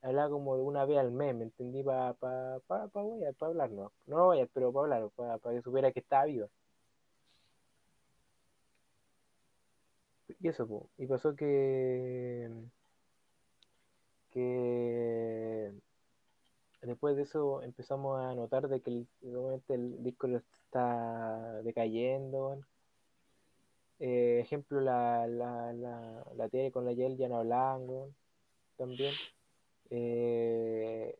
[0.06, 1.82] hablaba como de una vez al mes, ¿me entendí?
[1.82, 3.02] Para pa, pa, pa,
[3.38, 3.92] pa hablar, no.
[4.06, 6.48] No vaya, pero para hablar, para que supiera que estaba viva.
[10.40, 10.88] Y eso, po.
[10.98, 12.50] y pasó que.
[14.30, 15.72] que
[16.82, 19.08] después de eso empezamos a notar de que el,
[19.68, 22.60] el disco está decayendo.
[23.98, 27.86] Eh, ejemplo, la, la, la, la tele con la Yel ya no hablaban,
[28.76, 29.14] también.
[29.90, 31.16] Eh,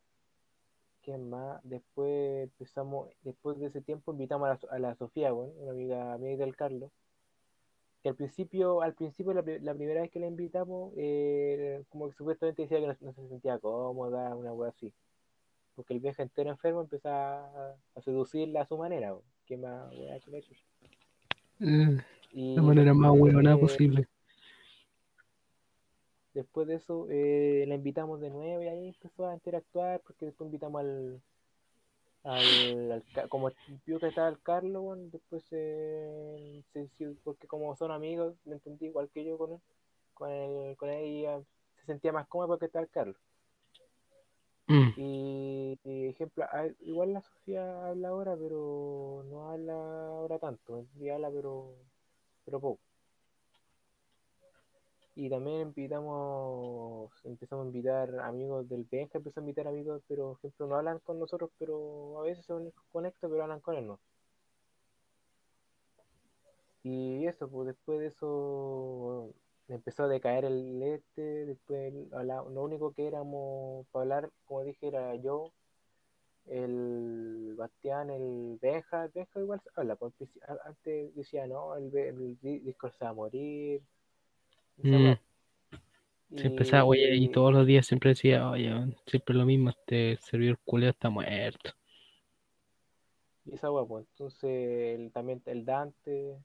[1.03, 1.61] ¿qué más?
[1.65, 6.13] Después empezamos, después de ese tiempo invitamos a la, a la Sofía, weón, una amiga,
[6.15, 6.91] amiga del Carlos.
[8.03, 12.17] Que al principio, al principio la, la primera vez que la invitamos, eh, como que
[12.17, 14.93] supuestamente decía que no, no se sentía cómoda, una wea así
[15.77, 19.25] porque el viejo entero enfermo empezaba a, a seducirla a su manera, weón.
[19.47, 20.65] ¿Qué más, chucha?
[21.61, 21.99] Eh,
[22.33, 24.09] Y La manera más después, huevona eh, posible.
[26.37, 30.49] Después de eso, eh, la invitamos de nuevo y ahí empezó a interactuar, porque después
[30.49, 31.22] invitamos al,
[32.25, 33.51] al, como
[33.87, 39.09] vio que estaba el Carlos, después se, se- porque como son amigos, me entendí igual
[39.14, 39.61] que yo con él,
[40.12, 41.25] con él, con él y
[41.81, 43.16] se sentía más cómodo porque estaba el Carlos.
[44.68, 46.44] Mm, Y, y ejemplo,
[46.81, 49.72] igual la Sofía habla ahora, pero no habla
[50.09, 51.72] ahora tanto, y habla pero,
[52.44, 52.81] pero poco.
[55.17, 60.39] Y también invitamos, empezamos a invitar amigos del Benja, empezó a invitar amigos, pero por
[60.39, 62.55] ejemplo no hablan con nosotros, pero a veces se
[62.93, 63.99] conectan, pero hablan con él, ¿no?
[66.83, 69.35] Y eso, pues después de eso
[69.69, 74.87] empezó a decaer el este, después el- lo único que éramos para hablar, como dije,
[74.89, 75.53] era yo,
[76.47, 79.99] el Bastián, el Benja, el Benja igual habla,
[80.49, 83.83] a- antes decía, no, el, el di- Discord se va a morir.
[84.83, 85.17] Mm.
[86.37, 88.71] Se empezaba, oye, y todos los días siempre decía, oye,
[89.09, 91.73] siempre lo mismo, este servidor culiao está muerto.
[93.45, 94.07] Y esa hueá, pues.
[94.12, 94.45] Entonces,
[94.99, 96.37] el- también el Dante,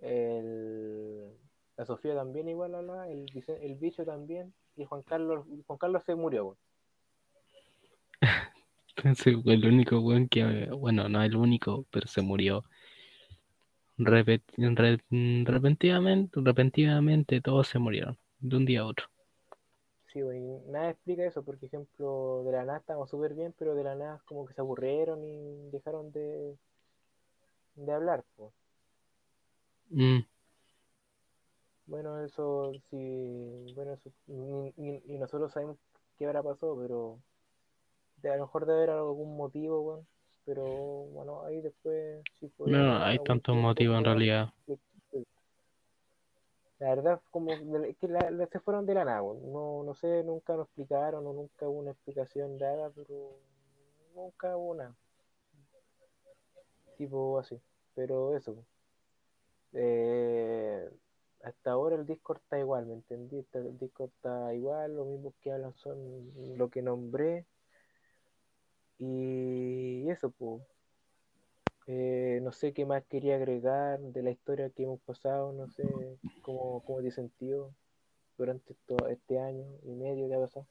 [0.00, 1.32] el,
[1.76, 3.26] la Sofía también igual hablaba, el,
[3.62, 6.58] el bicho también, y Juan Carlos, Juan Carlos se murió, pues.
[8.96, 12.64] Entonces, el único weón que, bueno, no el único, pero se murió.
[13.98, 15.04] Repet- re-
[15.44, 19.06] repentinamente, repentinamente todos se murieron, de un día a otro.
[20.12, 23.84] Sí, güey, nada explica eso, porque ejemplo, de la nada estábamos súper bien, pero de
[23.84, 26.56] la nada como que se aburrieron y dejaron de,
[27.76, 28.52] de hablar, pues.
[29.92, 30.26] Mm,
[31.86, 32.96] Bueno, eso sí,
[33.74, 35.78] bueno, eso, y, y- y nosotros sabemos
[36.18, 37.20] qué habrá pasado, pero
[38.22, 40.06] de, a lo mejor debe haber algún motivo.
[40.46, 44.48] Pero bueno, ahí después sí podría no, hay tantos motivos en realidad.
[46.78, 47.52] La verdad, como
[47.84, 51.26] es que la- la- se fueron de la nada, no, no sé, nunca nos explicaron
[51.26, 53.38] o nunca hubo una explicación dada, pero
[54.14, 54.94] nunca hubo nada.
[56.98, 57.60] Tipo así,
[57.94, 58.56] pero eso.
[59.72, 60.88] Eh,
[61.42, 63.44] hasta ahora el Discord está igual, ¿me entendí?
[63.52, 67.46] El Discord está igual, los mismos que hablan son lo que nombré.
[68.98, 70.62] Y eso, pues.
[71.88, 75.84] Eh, no sé qué más quería agregar de la historia que hemos pasado, no sé
[76.42, 77.72] cómo, cómo te sentido
[78.36, 80.66] durante todo este año y medio que ha pasado.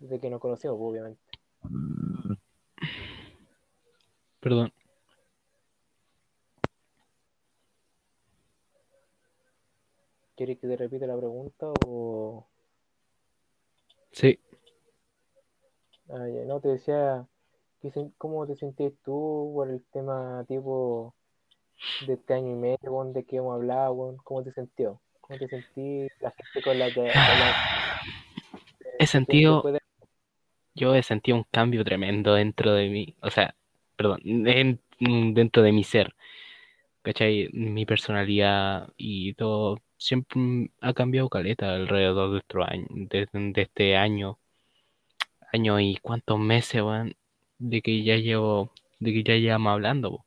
[0.00, 1.22] Desde que nos conocimos, pues, obviamente.
[4.40, 4.72] Perdón.
[10.34, 12.46] ¿Quieres que te repita la pregunta o...?
[14.10, 14.40] Sí,
[16.12, 17.24] Ah, ya, no, te decía,
[17.80, 21.14] ¿qué sen- ¿cómo te sentís tú por el tema tipo
[22.00, 24.16] de este año y medio, de que hemos hablado?
[24.24, 25.00] ¿Cómo te sintió?
[25.20, 26.94] ¿Cómo te sentís la gente con la que...
[27.12, 27.54] con la-
[28.98, 29.62] he sentido,
[30.74, 33.54] yo he sentido un cambio tremendo dentro de mí, o sea,
[33.96, 34.80] perdón, en-
[35.34, 36.14] dentro de mi ser,
[37.02, 37.50] ¿cachai?
[37.52, 44.39] Mi personalidad y todo siempre ha cambiado caleta alrededor de, año, de, de este año,
[45.52, 47.14] año y cuántos meses, weón,
[47.58, 50.24] de que ya llevo, de que ya llevamos hablando.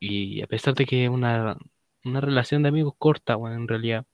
[0.00, 1.56] Y a pesar de que es una,
[2.04, 4.06] una relación de amigos corta, weón, en realidad,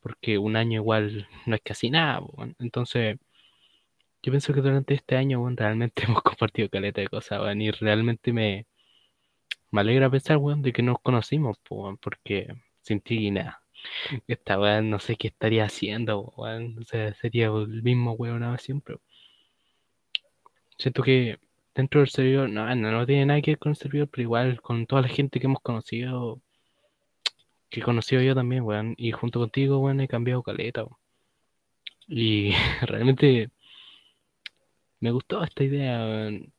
[0.00, 2.56] porque un año igual no es casi nada, weón.
[2.58, 3.18] Entonces,
[4.22, 7.70] yo pienso que durante este año, weón, realmente hemos compartido caleta de cosas, weón, y
[7.70, 8.66] realmente me,
[9.70, 12.48] me alegra pensar, weón, de que nos conocimos, weón, porque
[12.82, 13.62] sin ti nada.
[14.28, 16.78] Esta weón no sé qué estaría haciendo, weón.
[16.80, 18.96] O sea, sería el mismo weón siempre.
[20.80, 21.38] Siento que
[21.74, 24.60] dentro del servidor, no, no, no tiene nada que ver con el servidor, pero igual
[24.62, 26.40] con toda la gente que hemos conocido,
[27.68, 30.96] que he conocido yo también, weón, y junto contigo, weón, he cambiado caleta, weón.
[32.08, 33.50] Y realmente
[35.00, 36.52] me gustó esta idea, weón.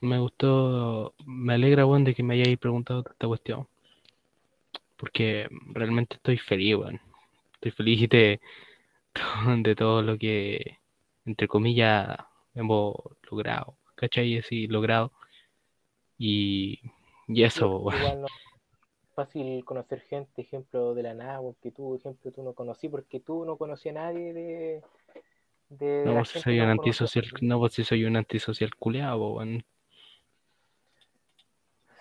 [0.00, 3.68] Me gustó, me alegra, weón, de que me hayáis preguntado esta cuestión.
[4.96, 7.00] Porque realmente estoy feliz, weón.
[7.54, 8.40] Estoy feliz de,
[9.62, 10.78] de todo lo que,
[11.26, 12.16] entre comillas,
[12.60, 12.94] hemos
[13.30, 13.76] logrado.
[13.94, 14.38] ¿Cachai?
[14.38, 15.12] Así, logrado.
[16.16, 16.80] Y,
[17.28, 18.00] y eso, weón.
[18.00, 22.52] Igual no es fácil conocer gente, ejemplo, de la nada, porque tú, ejemplo, tú no
[22.52, 24.82] conocí, porque tú no conocías a nadie de,
[25.68, 28.74] de No, la pues si soy que un antisocial, no, pues si soy un antisocial
[28.74, 29.64] culeado, weón.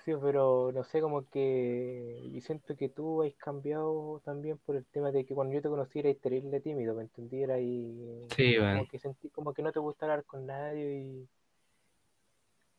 [0.05, 4.85] Sí, pero no sé, como que yo siento que tú has cambiado también por el
[4.85, 7.43] tema de que cuando yo te conocí eras terrible tímido, ¿me entendí?
[7.43, 11.29] Era ahí, Sí, como que sentí como que no te gusta hablar con nadie y,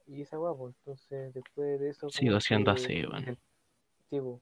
[0.08, 3.38] y esa guapo, entonces después de eso Sigo siendo que así, weón.
[4.10, 4.40] sí, po.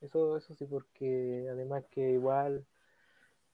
[0.00, 2.64] Eso, eso sí, porque además que igual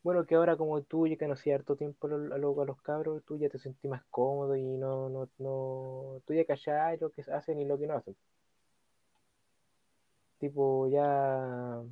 [0.03, 3.39] Bueno, que ahora como tú ya conocí harto tiempo a los, a los- cabros, tú
[3.39, 7.61] ya te sentís más cómodo y no, no, no, tú ya cachai lo que hacen
[7.61, 8.17] y lo que no hacen.
[10.39, 11.83] Tipo, ya,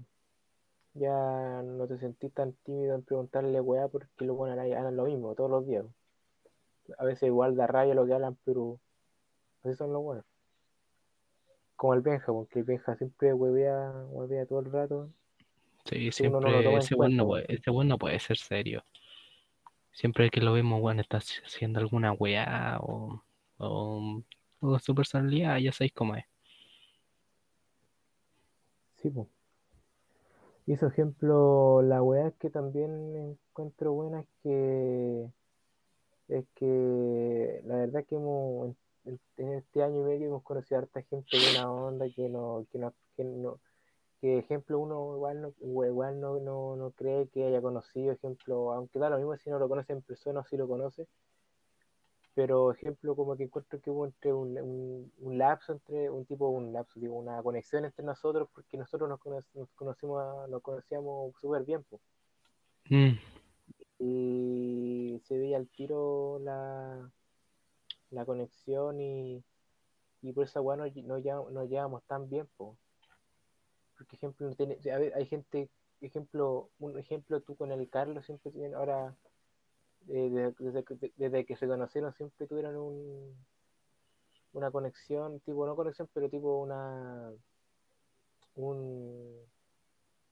[0.94, 5.34] ya no te sentís tan tímido en preguntarle weá porque los buenos hablan lo mismo
[5.34, 5.84] todos los días.
[6.98, 8.78] A veces igual da rabia lo que hablan, pero
[9.62, 10.24] así son los buenos.
[11.76, 15.10] Como el Benja, porque el Benja siempre huevea, huevea todo el rato.
[15.84, 18.84] Sí, no siempre ese weón no puede, ese no puede ser serio.
[19.92, 23.22] Siempre que lo vemos, weón, está haciendo alguna weá o,
[23.58, 24.22] o,
[24.60, 26.24] o su personalidad, ya sabéis cómo es.
[29.04, 29.12] Sí.
[30.66, 35.30] Y ejemplo, la weá que también encuentro buena es que
[36.28, 38.74] es que la verdad que hemos
[39.04, 42.66] en, en este año y medio hemos conocido a harta gente buena onda que no,
[42.72, 43.60] que no, que no,
[44.22, 45.54] que ejemplo uno igual no,
[45.86, 49.58] igual no, no, no cree que haya conocido, ejemplo, aunque da lo mismo si no
[49.58, 51.06] lo conoce en persona o si lo conoce,
[52.34, 56.48] pero ejemplo como que encuentro que hubo entre un, un, un lapso entre un tipo
[56.48, 61.34] un lapso digo una conexión entre nosotros porque nosotros nos, cono- nos conocimos nos conocíamos
[61.40, 61.84] súper bien.
[62.90, 63.18] Mm,
[63.98, 67.10] y se veía al tiro la,
[68.10, 69.42] la conexión y,
[70.22, 72.76] y por esa weá no, no, lle- no llevamos tan bien po.
[73.96, 75.70] porque ejemplo no tiene, a ver, hay gente
[76.00, 79.14] ejemplo un ejemplo tú con el Carlos siempre tienen ahora
[80.08, 83.36] eh, de- desde, que- desde que se conocieron siempre tuvieron un,
[84.54, 87.30] una conexión, tipo, no conexión, pero tipo una,
[88.56, 89.38] un,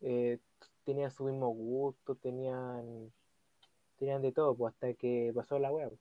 [0.03, 0.39] eh,
[0.85, 3.13] tenían su mismo gusto, tenían,
[3.99, 5.99] tenían de todo, pues hasta que pasó la web.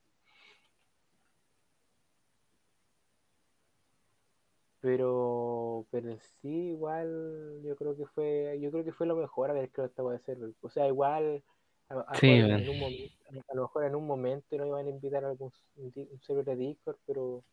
[4.81, 9.49] Pero, pero en sí igual yo creo que fue, yo creo que fue lo mejor
[9.51, 10.51] haber creado esta web server.
[10.61, 11.43] O sea, igual
[11.91, 13.13] a, Sí, en, un momento,
[13.49, 16.55] a lo mejor en un momento no iban a invitar a algún un, server de
[16.55, 17.43] Discord, pero,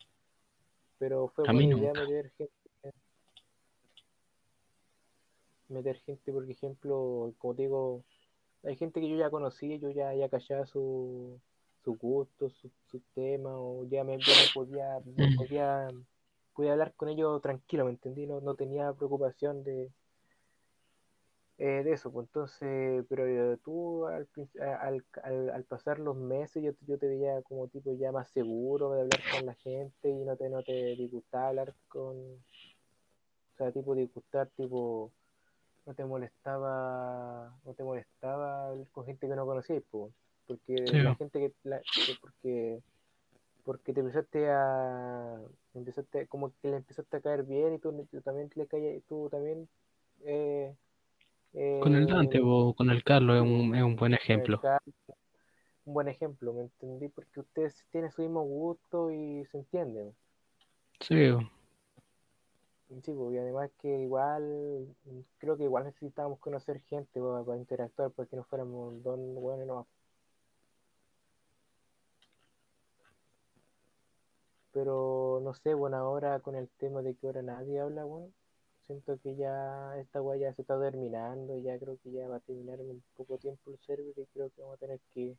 [0.99, 2.53] pero fue buena idea meter gente,
[5.68, 8.05] meter gente, por ejemplo, como te digo,
[8.64, 11.41] hay gente que yo ya conocí, yo ya, ya cachaba su,
[11.84, 15.36] su gusto, su, su tema, o ya me, ya me podía, me Mm.
[15.36, 15.91] podía,
[16.55, 18.26] podía hablar con ellos tranquilo, ¿me entendí?
[18.26, 19.91] No, no tenía preocupación de,
[21.59, 24.29] eh, de eso, pues entonces, pero eh, tú al,
[24.61, 28.13] a- al, al, al pasar los meses yo, te- yo te veía como tipo ya
[28.13, 32.17] más seguro de hablar con la gente y no te, no te disgustaba hablar con,
[32.17, 32.45] o
[33.57, 35.15] sea, tipo disgustar, tipo,
[35.87, 40.15] no te molestaba, no te molestaba hablar con gente que no conocías, pues,
[40.47, 42.83] porque Sí, la gente que, la, que- porque,
[43.65, 45.43] porque te empezaste a,
[45.75, 49.29] empezaste, como que le empezaste a caer bien y tú, tú también le caes, tú
[49.31, 49.71] también,
[50.25, 50.77] eh,
[51.53, 54.61] Con el Dante eh, o con el Carlos es un, es un buen ejemplo.
[55.84, 57.09] Un buen ejemplo, ¿me entendí?
[57.09, 60.14] Porque ustedes tienen su mismo gusto y se entienden.
[61.01, 61.32] Sí,
[63.03, 64.94] Sí, pues, y además que igual,
[65.38, 69.86] creo que igual necesitábamos conocer gente pues, para, interactuar, porque no fuéramos dos hueones no.
[74.72, 78.32] Pero no sé, bueno, ahora con el tema de que ahora nadie habla, bueno,
[78.89, 82.41] siento que ya esta weá ya se está terminando, ya creo que ya va a
[82.41, 85.36] terminar en un poco tiempo el server y creo que vamos a tener que,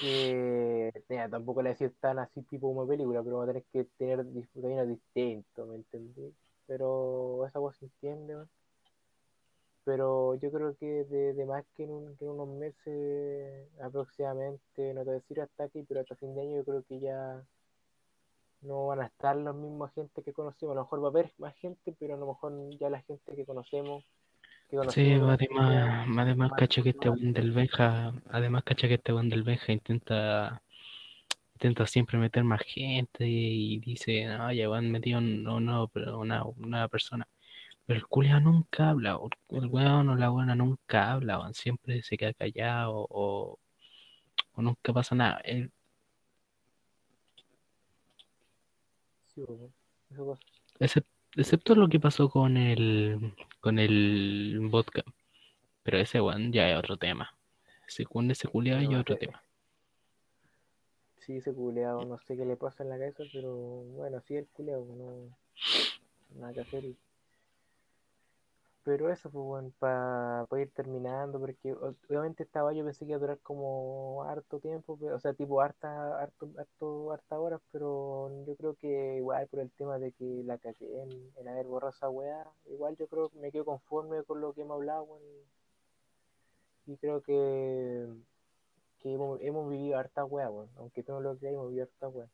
[0.00, 3.84] que mira, tampoco le decir tan así tipo como película, pero vamos a tener que
[3.98, 6.34] tener disfrutamientos distintos, ¿me entendí?
[6.66, 8.50] Pero esa weá se entiende, weón.
[9.84, 14.94] Pero yo creo que de, de más que en, un- que en unos meses aproximadamente,
[14.94, 17.00] no te voy a decir hasta aquí, pero hasta fin de año yo creo que
[17.00, 17.44] ya
[18.62, 20.72] no van a estar los mismos gente que conocemos.
[20.74, 23.34] A lo mejor va a haber más gente, pero a lo mejor ya la gente
[23.36, 24.04] que conocemos,
[24.70, 28.88] que Sí, este año, además, además más, cacho que este weón del Benja, además cacho
[28.88, 30.62] que este weón del Benja intenta,
[31.54, 36.88] intenta siempre meter más gente y, dice, no, ya van metido un- pero una nueva
[36.88, 37.26] persona.
[37.86, 39.18] Pero el culiao nunca habla,
[39.50, 43.58] el weón o la buena nunca habla, siempre se queda callado o,
[44.54, 45.40] o nunca pasa nada.
[49.46, 49.72] Sí, weón,
[50.10, 50.42] eso pasa.
[50.78, 55.02] excep- excepto lo que pasó con el, con el vodka.
[55.82, 57.34] Pero ese weón ya es otro tema.
[57.86, 59.42] Según ese culiao ya es No, otro tema.
[61.18, 64.46] sí, ese culeado, no sé qué le pasa en la cabeza, pero bueno, sí, el
[64.48, 65.36] culeado, no,
[66.38, 66.84] nada que hacer.
[68.82, 71.74] Pero eso, pues, bueno, para ir terminando, porque
[72.08, 75.60] obviamente estaba yo pensé que iba a durar como harto tiempo, pero, o sea, tipo
[75.60, 80.42] harta, harto, harto, harta horas, pero yo creo que igual por el tema de que
[80.44, 84.22] la cagué en, en haber borrado esa weá, igual yo creo que me quedo conforme
[84.24, 85.22] con lo que hemos hablado, weón,
[86.86, 88.06] y creo que,
[89.00, 90.68] que hemos, hemos vivido harta wea, weón.
[90.76, 92.28] Aunque tú no lo creas, hemos vivido harta wea.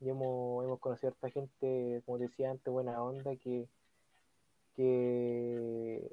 [0.00, 3.68] Y hemos, hemos conocido harta gente, como decía antes, buena onda, que,
[4.76, 6.10] que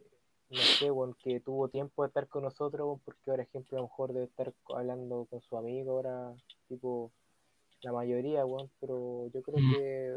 [0.49, 0.89] no sé,
[1.23, 4.25] que tuvo tiempo de estar con nosotros, weón, porque ahora, ejemplo, a lo mejor debe
[4.25, 6.33] estar hablando con su amigo ahora,
[6.67, 7.11] tipo,
[7.81, 9.71] la mayoría, weón, pero yo creo Mm.
[9.71, 10.15] que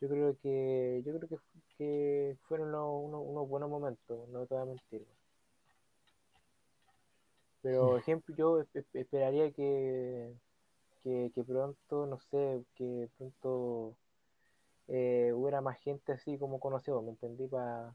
[0.00, 1.38] yo creo que yo creo que,
[1.78, 5.06] que fueron unos, unos- unos buenos momentos, no te voy a mentir.
[7.62, 10.32] Pero ejemplo, yo espe- esperaría que,
[11.02, 13.96] que, que pronto, no sé, que pronto
[14.88, 17.46] eh, hubiera más gente así como conocemos, ¿me entendí?
[17.48, 17.94] Para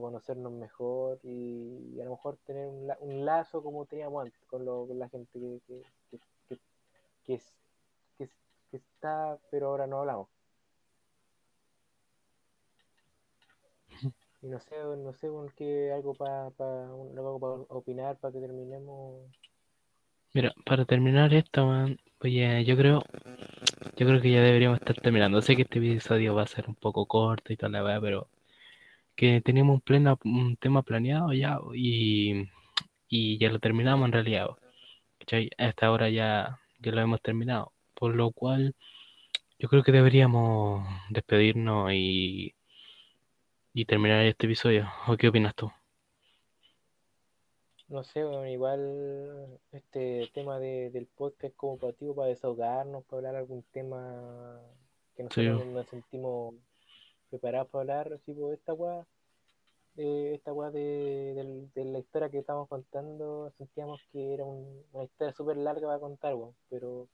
[0.00, 4.86] conocernos mejor y, a lo mejor tener un, un lazo como teníamos antes con, lo-
[4.86, 5.82] con la gente que, que,
[6.48, 6.58] que,
[7.24, 7.54] que, es-
[8.18, 8.30] que
[8.70, 10.28] que está, pero ahora no hablamos.
[14.42, 19.30] Y no sé, no sé con qué algo para algo para opinar para que terminemos.
[20.34, 23.02] Mira, para terminar esto, man, oye, yo creo,
[23.96, 25.40] yo creo que ya deberíamos estar terminando.
[25.42, 28.28] Sé que este episodio va a ser un poco corto y toda la weá, pero
[29.16, 32.48] que teníamos un plena, un tema planeado ya y,
[33.08, 34.48] y ya lo terminamos en realidad.
[35.20, 35.50] ¿cachai?
[35.58, 37.72] A esta hora ya, ya lo hemos terminado.
[37.94, 38.74] Por lo cual,
[39.58, 42.54] yo creo que deberíamos despedirnos y,
[43.74, 44.90] y terminar este episodio.
[45.08, 45.70] ¿O qué opinas tú?
[47.88, 53.18] No sé, bueno, igual este tema de, del podcast como para ti, para desahogarnos, para
[53.18, 54.60] hablar algún tema
[55.16, 55.68] que nosotros Sí.
[55.70, 56.54] nos sentimos
[57.30, 59.06] preparados para hablar, así por esta weá,
[59.94, 64.84] de esta weá de, del- de la historia que estamos contando, sentíamos que era un-
[64.92, 67.08] una historia súper larga para contar, weón, pero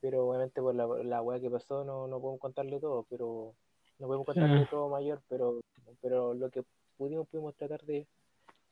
[0.00, 3.54] pero obviamente por la, la weá que pasó no, no podemos contarle todo, pero
[4.00, 4.68] no podemos contarle Ah.
[4.70, 5.60] todo mayor, pero
[6.00, 6.64] pero lo que
[6.96, 8.06] pudimos pudimos tratar de,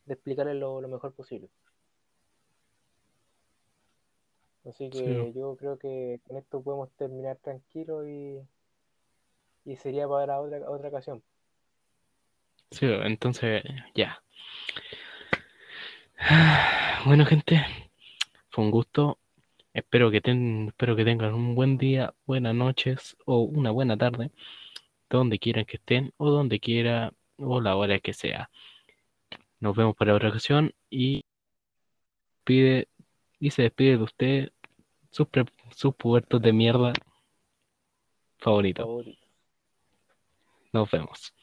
[0.07, 1.49] de explicarle lo, lo mejor posible.
[4.69, 5.39] Así que Sí.
[5.39, 8.41] yo creo que con esto podemos terminar tranquilo y,
[9.65, 11.23] y sería para otra, otra ocasión.
[12.71, 13.63] Sí, entonces
[13.95, 14.23] ya.
[17.07, 17.65] Bueno, gente,
[18.51, 19.19] fue un gusto.
[19.73, 24.31] Espero que, ten- espero que tengan un buen día, buenas noches o una buena tarde,
[25.09, 28.51] donde quieran que estén o donde quiera o la hora que sea.
[29.61, 31.23] Nos vemos para otra ocasión y
[32.45, 32.89] pide
[33.39, 34.53] y se despide de usted
[35.11, 35.45] sus, pre-
[35.75, 36.93] sus puertos de mierda
[38.39, 38.85] favoritos.
[38.85, 39.27] Favorito.
[40.73, 41.35] Nos vemos.